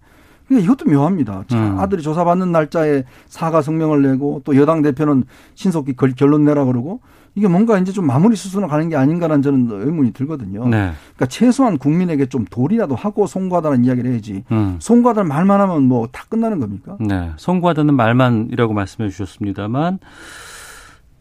[0.52, 1.46] 그러니까 이것도 묘합니다.
[1.54, 1.80] 음.
[1.80, 5.24] 아들이 조사받는 날짜에 사과 성명을 내고 또 여당 대표는
[5.56, 7.00] 신속히 결론 내라 그러고
[7.36, 10.68] 이게 뭔가 이제 좀 마무리 수순으로 가는 게 아닌가라는 저는 의문이 들거든요.
[10.68, 10.92] 네.
[11.16, 14.44] 그러니까 최소한 국민에게 좀 도리라도 하고 송구하다는 이야기를 해야지.
[14.52, 14.76] 음.
[14.80, 16.98] 송구하다는 말만 하면 뭐 다 끝나는 겁니까?
[17.00, 17.32] 네.
[17.38, 20.00] 송구하다는 말만이라고 말씀해 주셨습니다만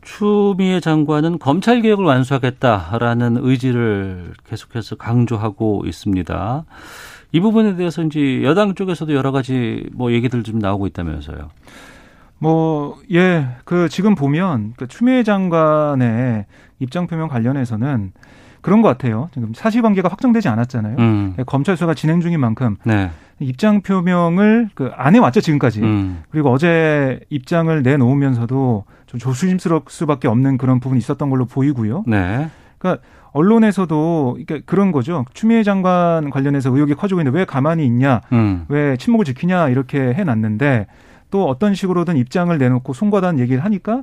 [0.03, 6.65] 추미애 장관은 검찰 개혁을 완수하겠다라는 의지를 계속해서 강조하고 있습니다.
[7.33, 11.51] 이 부분에 대해서 이제 여당 쪽에서도 여러 가지 뭐 얘기들 좀 나오고 있다면서요.
[12.39, 16.47] 뭐, 예, 그 지금 보면 그 추미애 장관의
[16.79, 18.13] 입장 표명 관련해서는
[18.63, 19.29] 그런 것 같아요.
[19.35, 20.97] 지금 사실관계가 확정되지 않았잖아요.
[20.99, 21.35] 음.
[21.47, 23.11] 검찰 수사가 진행 중인 만큼 네.
[23.41, 25.81] 입장 표명을 그 안 해왔죠 지금까지.
[25.83, 26.23] 음.
[26.31, 32.05] 그리고 어제 입장을 내놓으면서도 좀 조심스러울 수밖에 없는 그런 부분이 있었던 걸로 보이고요.
[32.07, 32.49] 네.
[32.79, 33.03] 그러니까
[33.33, 35.25] 언론에서도 그러니까 그런 거죠.
[35.35, 38.65] 추미애 장관 관련해서 의혹이 커지고 있는데 왜 가만히 있냐, 음.
[38.69, 40.87] 왜 침묵을 지키냐 이렇게 해놨는데
[41.31, 44.03] 또 어떤 식으로든 입장을 내놓고 송과다는 얘기를 하니까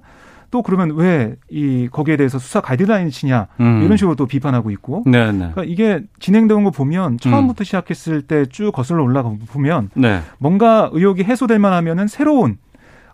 [0.49, 3.81] 또 그러면 왜 이 거기에 대해서 수사 가이드라인이냐 음.
[3.83, 5.31] 이런 식으로 또 비판하고 있고 네네.
[5.31, 5.37] 네.
[5.53, 7.65] 그러니까 이게 진행되는 거 보면 처음부터 음.
[7.65, 10.21] 시작했을 때 쭉 거슬러 올라가 보면 네.
[10.37, 12.57] 뭔가 의혹이 해소될 만하면은 새로운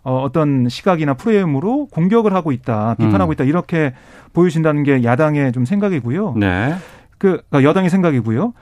[0.04, 3.32] 어, 어떤 시각이나 프레임으로 공격을 하고 있다, 비판하고 음.
[3.32, 3.94] 있다 이렇게
[4.32, 6.34] 보여진다는 게 야당의 좀 생각이고요.
[6.36, 6.74] 네.
[7.18, 8.52] 그 그러니까 여당의 생각이고요.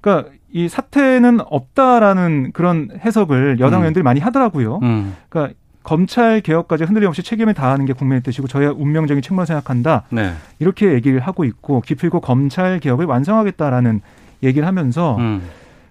[0.00, 3.82] 그러니까 이 사태는 없다라는 그런 해석을 여당 음.
[3.82, 4.78] 의원들이 많이 하더라고요.
[4.82, 5.16] 음.
[5.28, 10.04] 그러니까 검찰 개혁까지 흔들림 없이 책임을 다하는 게 국민의 뜻이고 저의 운명적인 책무라 생각한다.
[10.10, 10.32] 네.
[10.60, 14.00] 이렇게 얘기를 하고 있고 기필고 검찰 개혁을 완성하겠다라는
[14.44, 15.42] 얘기를 하면서 음.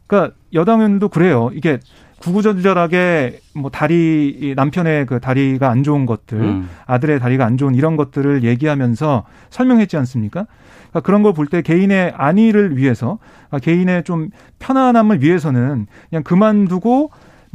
[0.08, 1.50] 그러니까 여당 의원도 그래요.
[1.54, 1.80] 이게
[2.22, 6.70] 구구절절하게 뭐 다리 남편의 그 다리가 안 좋은 것들, 음.
[6.86, 10.46] 아들의 다리가 안 좋은 이런 것들을 얘기하면서 설명했지 않습니까?
[10.92, 13.18] 그러니까 그런 걸 볼 때 개인의 안위를 위해서,
[13.50, 17.12] 그러니까 개인의 좀 편안함을 위해서는 그냥 그만두고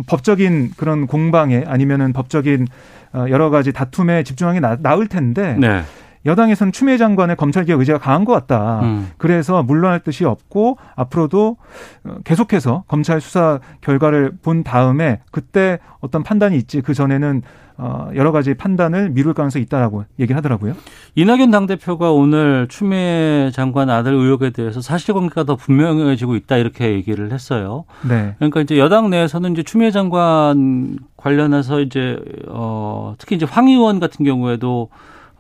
[0.07, 2.67] 법적인 그런 공방에 아니면은 법적인
[3.15, 5.83] 어, 여러 가지 다툼에 집중하는 게 나, 을 텐데 네.
[6.27, 8.81] 여당에서는 추미애 장관의 검찰개혁 의지가 강한 것 같다.
[8.83, 9.11] 음.
[9.17, 11.57] 그래서 물러날 뜻이 없고 앞으로도
[12.05, 17.43] 어, 계속해서 검찰 수사 결과를 본 다음에 그때 어떤 판단이 있지 그 전에는
[17.79, 20.75] 어 여러 가지 판단을 미룰 가능성이 있다라고 얘기를 하더라고요.
[21.15, 27.85] 이낙연 당대표가 오늘 추미애 장관 아들 의혹에 대해서 사실관계가 더 분명해지고 있다 이렇게 얘기를 했어요.
[28.09, 28.35] 네.
[28.39, 32.19] 그러니까 이제 여당 내에서는 이제 추미애 장관 관련해서 이제
[32.49, 34.89] 어 특히 이제 황 의원 같은 경우에도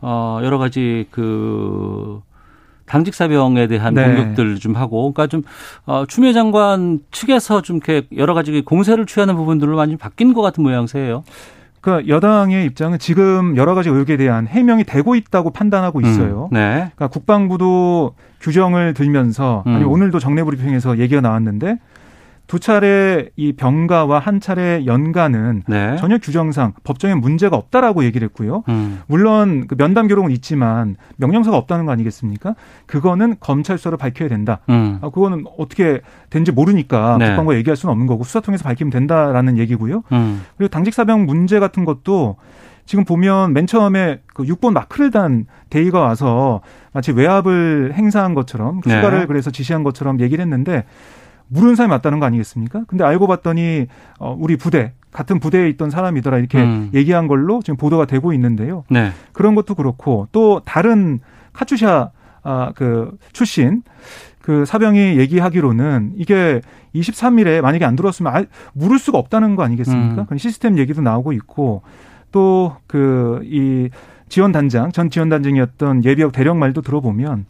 [0.09, 2.21] 어, 여러 가지 그
[2.87, 4.05] 당직 사병에 대한 네.
[4.05, 5.43] 공격들 좀 하고, 그러니까 좀
[5.85, 10.63] 어, 추미애 장관 측에서 좀 이렇게 여러 가지 공세를 취하는 부분들로 많이 바뀐 것 같은
[10.63, 11.25] 모양새예요.
[11.81, 16.51] 그러니까 여당의 입장은 지금 여러 가지 의혹에 대한 해명이 되고 있다고 판단하고 있어요.
[16.53, 16.93] 음, 네.
[16.95, 19.91] 그러니까 국방부도 규정을 들면서 아니 음.
[19.91, 21.79] 오늘도 정례 브리핑에서 얘기가 나왔는데
[22.47, 25.97] 두 차례 이 병가와 한 차례 연가는 네.
[25.97, 28.63] 전혀 규정상 법정에 문제가 없다라고 얘기를 했고요.
[28.69, 29.03] 음.
[29.07, 32.55] 물론 그 면담 기록은 있지만 명령서가 없다는 거 아니겠습니까?
[32.87, 34.61] 그거는 검찰서로 밝혀야 된다.
[34.69, 34.99] 음.
[35.01, 37.29] 아, 그거는 어떻게 된지 모르니까 네.
[37.29, 40.05] 국방부가 얘기할 수는 없는 거고 수사 통해서 밝히면 된다라는 얘기고요.
[40.13, 40.43] 음.
[40.57, 42.37] 그리고 당직 사병 문제 같은 것도
[42.85, 46.61] 지금 보면 맨 처음에 그 6번 마크를 단 대의가 와서
[46.93, 48.97] 마치 외압을 행사한 것처럼 네.
[48.97, 50.85] 휴가를 그래서 지시한 것처럼 얘기를 했는데
[51.49, 52.85] 물은 사람이 맞다는 거 아니겠습니까?
[52.89, 53.87] 근데 알고 봤더니
[54.19, 56.91] 어 우리 부대 같은 부대에 있던 사람이더라 이렇게 음.
[56.93, 58.85] 얘기한 걸로 지금 보도가 되고 있는데요.
[58.91, 59.13] 네.
[59.33, 61.21] 그런 것도 그렇고 또 다른
[61.53, 62.11] 카투샤
[62.43, 63.83] 아, 그 출신
[64.41, 66.61] 그 사병이 얘기하기로는 이게
[66.95, 70.23] 23일에 만약에 안 들어왔으면 아, 물을 수가 없다는 거 아니겠습니까?
[70.23, 70.27] 음.
[70.27, 71.83] 그런 시스템 얘기도 나오고 있고
[72.33, 73.89] 또 그 이
[74.29, 77.47] 지원 단장 전 지원 단장이었던 예비역 대령 말도 들어보면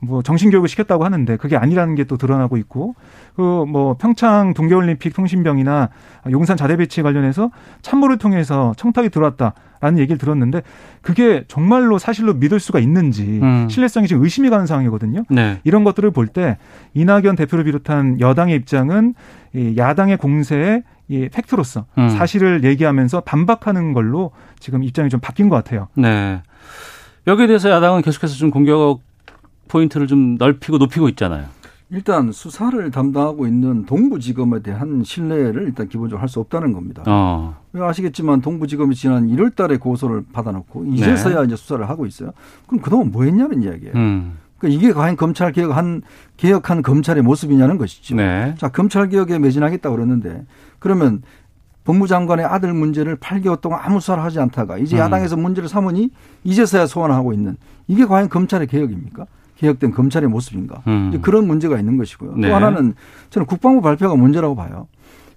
[0.00, 2.94] 뭐 정신교육을 시켰다고 하는데 그게 아니라는 게 또 드러나고 있고
[3.34, 5.88] 그 뭐 평창 동계올림픽 통신병이나
[6.30, 7.50] 용산 자대 배치 관련해서
[7.82, 10.62] 참모를 통해서 청탁이 들어왔다라는 얘기를 들었는데
[11.02, 13.68] 그게 정말로 사실로 믿을 수가 있는지 음.
[13.68, 15.24] 신뢰성이 지금 의심이 가는 상황이거든요.
[15.30, 15.60] 네.
[15.64, 16.58] 이런 것들을 볼 때
[16.94, 19.14] 이낙연 대표를 비롯한 여당의 입장은
[19.54, 22.08] 이 야당의 공세에 이 팩트로서 음.
[22.10, 25.88] 사실을 얘기하면서 반박하는 걸로 지금 입장이 좀 바뀐 것 같아요.
[25.94, 26.42] 네.
[27.26, 29.00] 여기에 대해서 야당은 계속해서 좀 공격
[29.68, 31.46] 포인트를 좀 넓히고 높이고 있잖아요.
[31.90, 37.04] 일단 수사를 담당하고 있는 동부지검에 대한 신뢰를 일단 기본적으로 할 수 없다는 겁니다.
[37.06, 37.56] 어.
[37.72, 42.32] 왜 아시겠지만 동부지검이 지난 1월 달에 고소를 받아놓고 이제서야 이제 수사를 하고 있어요.
[42.66, 43.94] 그럼 그동안 뭐 했냐는 이야기예요.
[43.94, 44.00] 네.
[44.00, 44.38] 음.
[44.58, 46.02] 그러니까 이게 과연 검찰 개혁 한
[46.38, 48.16] 개혁한 검찰의 모습이냐는 것이죠.
[48.16, 48.54] 네.
[48.58, 50.44] 자, 검찰 개혁에 매진하겠다고 그러는데
[50.80, 51.22] 그러면
[51.84, 55.02] 법무장관의 아들 문제를 8개월 동안 아무 수사를 하지 않다가 이제 음.
[55.02, 56.10] 야당에서 문제를 삼으니
[56.42, 57.56] 이제서야 소환하고 있는
[57.86, 59.26] 이게 과연 검찰의 개혁입니까?
[59.56, 60.82] 개혁된 검찰의 모습인가?
[60.86, 61.18] 음.
[61.22, 62.34] 그런 문제가 있는 것이고요.
[62.36, 62.48] 네.
[62.48, 62.94] 또 하나는
[63.30, 64.86] 저는 국방부 발표가 문제라고 봐요.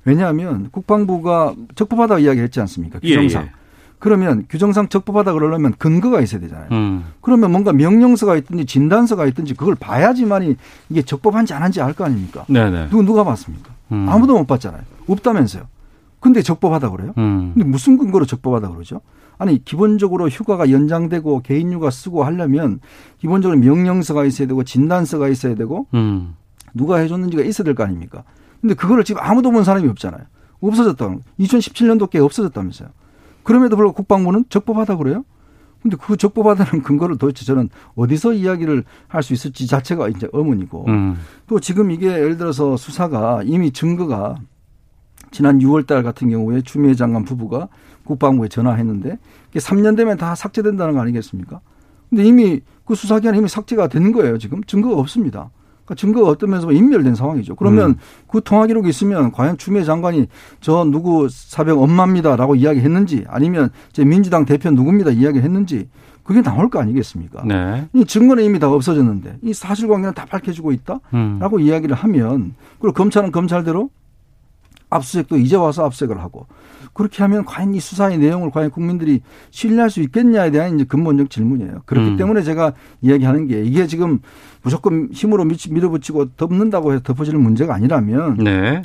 [0.06, 3.00] 왜냐하면 국방부가 적법하다 고 이야기를 했지 않습니까?
[3.04, 3.44] 예, 규정상.
[3.44, 3.52] 예.
[4.00, 6.68] 그러면 규정상 적법하다 그러려면 근거가 있어야 되잖아요.
[6.72, 7.06] 음.
[7.22, 10.56] 그러면 뭔가 명령서가 있든지 진단서가 있든지 그걸 봐야지만이
[10.90, 12.46] 이게 적법한지 안 한지 알 거 아닙니까?
[12.48, 12.90] 네네.
[12.90, 13.72] 누가 누가 봤습니까?
[13.92, 14.08] 음.
[14.08, 14.82] 아무도 못 봤잖아요.
[15.08, 15.64] 없다면서요.
[16.22, 17.14] 근데 적법하다 그래요?
[17.18, 17.52] 음.
[17.54, 19.02] 근데 무슨 근거로 적법하다 그러죠?
[19.40, 22.80] 아니 기본적으로 휴가가 연장되고 개인휴가 쓰고 하려면
[23.18, 26.36] 기본적으로 명령서가 있어야 되고 진단서가 있어야 되고 음.
[26.76, 28.24] 누가 해줬는지가 있어야 될 거 아닙니까?
[28.62, 30.22] 근데 그거를 지금 아무도 본 사람이 없잖아요.
[30.62, 31.16] 없어졌다.
[31.40, 32.90] 2017년도께 없어졌다면서요.
[33.44, 35.24] 그럼에도 불구하고 국방부는 적법하다 그래요?
[35.82, 41.18] 근데 그 적법하다는 근거를 도대체 저는 어디서 이야기를 할 수 있을지 자체가 이제 의문이고 음.
[41.48, 44.36] 또 지금 이게 예를 들어서 수사가 이미 증거가
[45.32, 47.70] 지난 6월 달 같은 경우에 추미애 장관 부부가
[48.10, 49.18] 국방부에 전화했는데
[49.52, 51.62] 이게 3년 되면 다 삭제된다는 거 아니겠습니까?
[52.10, 54.40] 근데 이미 그 수사 기간이 이미 삭제가 된 거예요.
[54.40, 55.52] 지금 증거가 없습니다.
[55.86, 57.56] 그러니까 증거가 어떤 면에서 인멸된 상황이죠.
[57.56, 57.96] 그러면 음.
[58.28, 60.28] 그 통화 기록이 있으면 과연 추미애 장관이
[60.60, 65.88] 저 누구 사병 엄마입니다라고 이야기했는지 아니면 제 민주당 대표 누구입니다 이야기했는지
[66.24, 67.44] 그게 나올 거 아니겠습니까?
[67.46, 67.88] 네.
[67.94, 71.00] 이 증거는 이미 다 없어졌는데 이 사실관계는 다 밝혀지고 있다?
[71.14, 71.38] 음.
[71.40, 73.90] 라고 이야기를 하면 그리고 검찰은 검찰대로
[74.90, 76.48] 압수수색도 이제 와서 압수수색을 하고
[76.94, 79.22] 그렇게 하면 과연 이 수사의 내용을 과연 국민들이
[79.52, 81.82] 신뢰할 수 있겠냐에 대한 이제 근본적 질문이에요.
[81.86, 82.18] 그렇기 음.
[82.18, 84.20] 때문에 제가 이야기하는 게 이게 지금
[84.62, 88.82] 무조건 힘으로 밀- 밀어붙이고 덮는다고 해서 덮어지는 문제가 아니라면 네.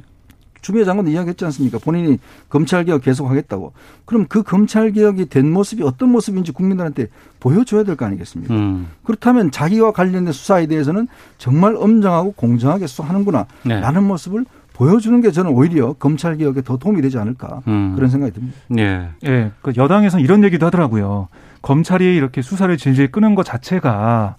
[0.60, 1.76] 추미애 장관도 이야기했지 않습니까?
[1.78, 3.74] 본인이 검찰개혁 계속하겠다고.
[4.06, 8.54] 그럼 그 검찰개혁이 된 모습이 어떤 모습인지 국민들한테 보여줘야 될 거 아니겠습니까?
[8.54, 8.88] 음.
[9.02, 13.78] 그렇다면 자기와 관련된 수사에 대해서는 정말 엄정하고 공정하게 수사하는구나 네.
[13.80, 17.92] 라는 모습을 보여주는 게 저는 오히려 검찰 개혁에 더 도움이 되지 않을까 음.
[17.94, 18.56] 그런 생각이 듭니다.
[18.76, 19.08] 예.
[19.24, 21.28] 예, 그 여당에서는 이런 얘기도 하더라고요.
[21.62, 24.36] 검찰이 이렇게 수사를 질질 끄는 것 자체가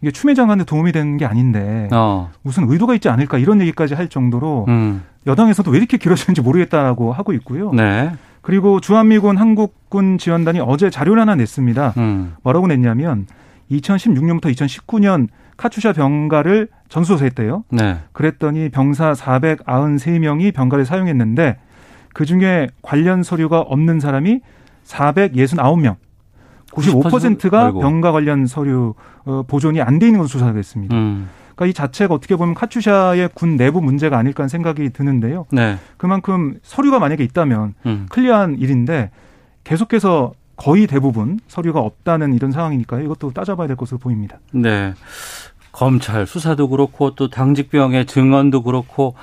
[0.00, 2.30] 이게 추미애 장관한테 도움이 되는 게 아닌데 어.
[2.42, 5.02] 무슨 의도가 있지 않을까 이런 얘기까지 할 정도로 음.
[5.26, 7.70] 여당에서도 왜 이렇게 길어지는지 모르겠다라고 하고 있고요.
[7.72, 8.10] 네.
[8.40, 11.94] 그리고 주한미군 한국군 지원단이 어제 자료를 하나 냈습니다.
[11.98, 12.34] 음.
[12.42, 13.26] 뭐라고 냈냐면
[13.70, 17.64] 2016년부터 2019년 카투샤 병가를 전수조사했대요.
[17.70, 17.98] 네.
[18.12, 21.56] 그랬더니 병사 493명이 병가를 사용했는데
[22.12, 24.40] 그 중에 관련 서류가 없는 사람이
[24.86, 25.96] 469명.
[26.72, 27.80] 95%가 아이고.
[27.80, 28.94] 병가 관련 서류
[29.24, 30.96] 어, 보존이 안 돼 있는 것으로 조사가 됐습니다.
[30.96, 31.28] 음.
[31.54, 35.46] 그러니까 이 자체가 어떻게 보면 카투샤의 군 내부 문제가 아닐까 하는 생각이 드는데요.
[35.52, 35.76] 네.
[35.96, 38.06] 그만큼 서류가 만약에 있다면 음.
[38.10, 39.10] 클리어한 일인데
[39.62, 43.04] 계속해서 거의 대부분 서류가 없다는 이런 상황이니까요.
[43.04, 44.38] 이것도 따져봐야 될 것으로 보입니다.
[44.52, 44.94] 네.
[45.72, 49.16] 검찰 수사도 그렇고 또 당직병의 증언도 그렇고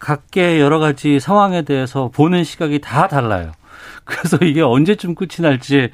[0.00, 3.52] 각계 여러 가지 상황에 대해서 보는 시각이 다 달라요.
[4.04, 5.90] 그래서 이게 언제쯤 끝이 날지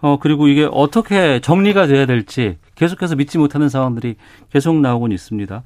[0.00, 4.14] 어 그리고 이게 어떻게 정리가 돼야 될지 계속해서 믿지 못하는 상황들이
[4.52, 5.64] 계속 나오곤 있습니다.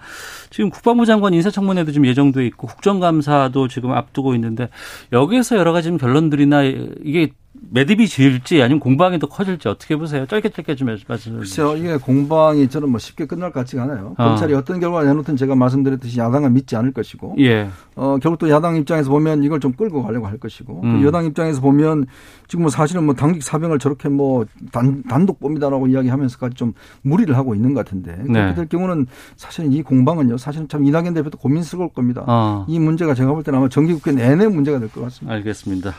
[0.49, 4.71] 지금 국방부 장관 인사청문회도 지금 예정돼 있고 국정감사도 지금 앞두고 있는데
[5.13, 7.33] 여기에서 여러 가지 결론들이나 이게
[7.71, 10.27] 매듭이 지을지 아니면 공방이 더 커질지 어떻게 보세요?
[10.27, 11.39] 짧게 짧게 좀 말씀해 주세요.
[11.39, 11.77] 글쎄요.
[11.77, 14.15] 이게 공방이 저는 뭐 쉽게 끝날 것 같지가 않아요.
[14.19, 14.25] 어.
[14.29, 17.69] 검찰이 어떤 결과를 내놓든 제가 말씀드렸듯이 야당은 믿지 않을 것이고 예.
[17.95, 21.03] 어, 결국 또 야당 입장에서 보면 이걸 좀 끌고 가려고 할 것이고 또 음.
[21.05, 22.07] 여당 입장에서 보면
[22.49, 27.55] 지금 뭐 사실은 뭐 당직 사병을 저렇게 뭐 단, 단독 봅니다라고 이야기하면서까지 좀 무리를 하고
[27.55, 28.55] 있는 것 같은데 그렇게 네.
[28.55, 29.07] 될 경우는
[29.37, 32.25] 사실은 이 공방은요 사실은 참 이낙연 대표도 고민스러울 겁니다.
[32.27, 32.67] 어.
[32.69, 35.35] 이 문제가 제가 볼 때는 아마 정기국회 내내 문제가 될 것 같습니다.
[35.37, 35.95] 알겠습니다.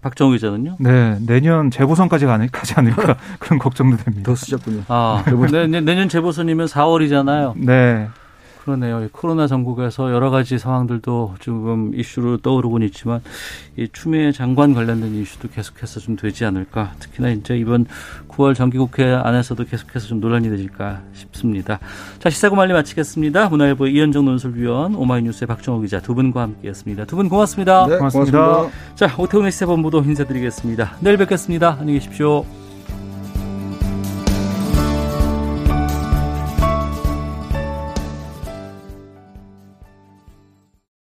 [0.00, 0.76] 박정우 기자는요?
[0.80, 4.30] 네, 내년 재보선까지 가니, 가지 않을까 그런 걱정도 됩니다.
[4.30, 4.82] 더 쓰셨군요.
[4.88, 7.54] 아, 내, 내, 내년 재보선이면 4월이잖아요.
[7.56, 8.08] 네.
[8.64, 9.04] 그러네요.
[9.04, 13.20] 이 코로나 전국에서 여러 가지 상황들도 지금 이슈로 떠오르곤 있지만
[13.76, 16.92] 이 추미애 장관 관련된 이슈도 계속해서 좀 되지 않을까.
[16.98, 17.84] 특히나 이제 이번
[18.28, 21.78] 9월 정기국회 안에서도 계속해서 좀 논란이 되질까 싶습니다.
[22.20, 23.50] 자 시사고 말리 마치겠습니다.
[23.50, 27.04] 문화일보 이현정 논설위원, 오마이뉴스의 박정호 기자 두 분과 함께했습니다.
[27.04, 27.86] 두 분 고맙습니다.
[27.86, 28.68] 네, 고맙습니다.
[28.94, 30.96] 자 오태훈의 시사본부도 인사드리겠습니다.
[31.00, 31.76] 내일 뵙겠습니다.
[31.78, 32.63] 안녕히 계십시오.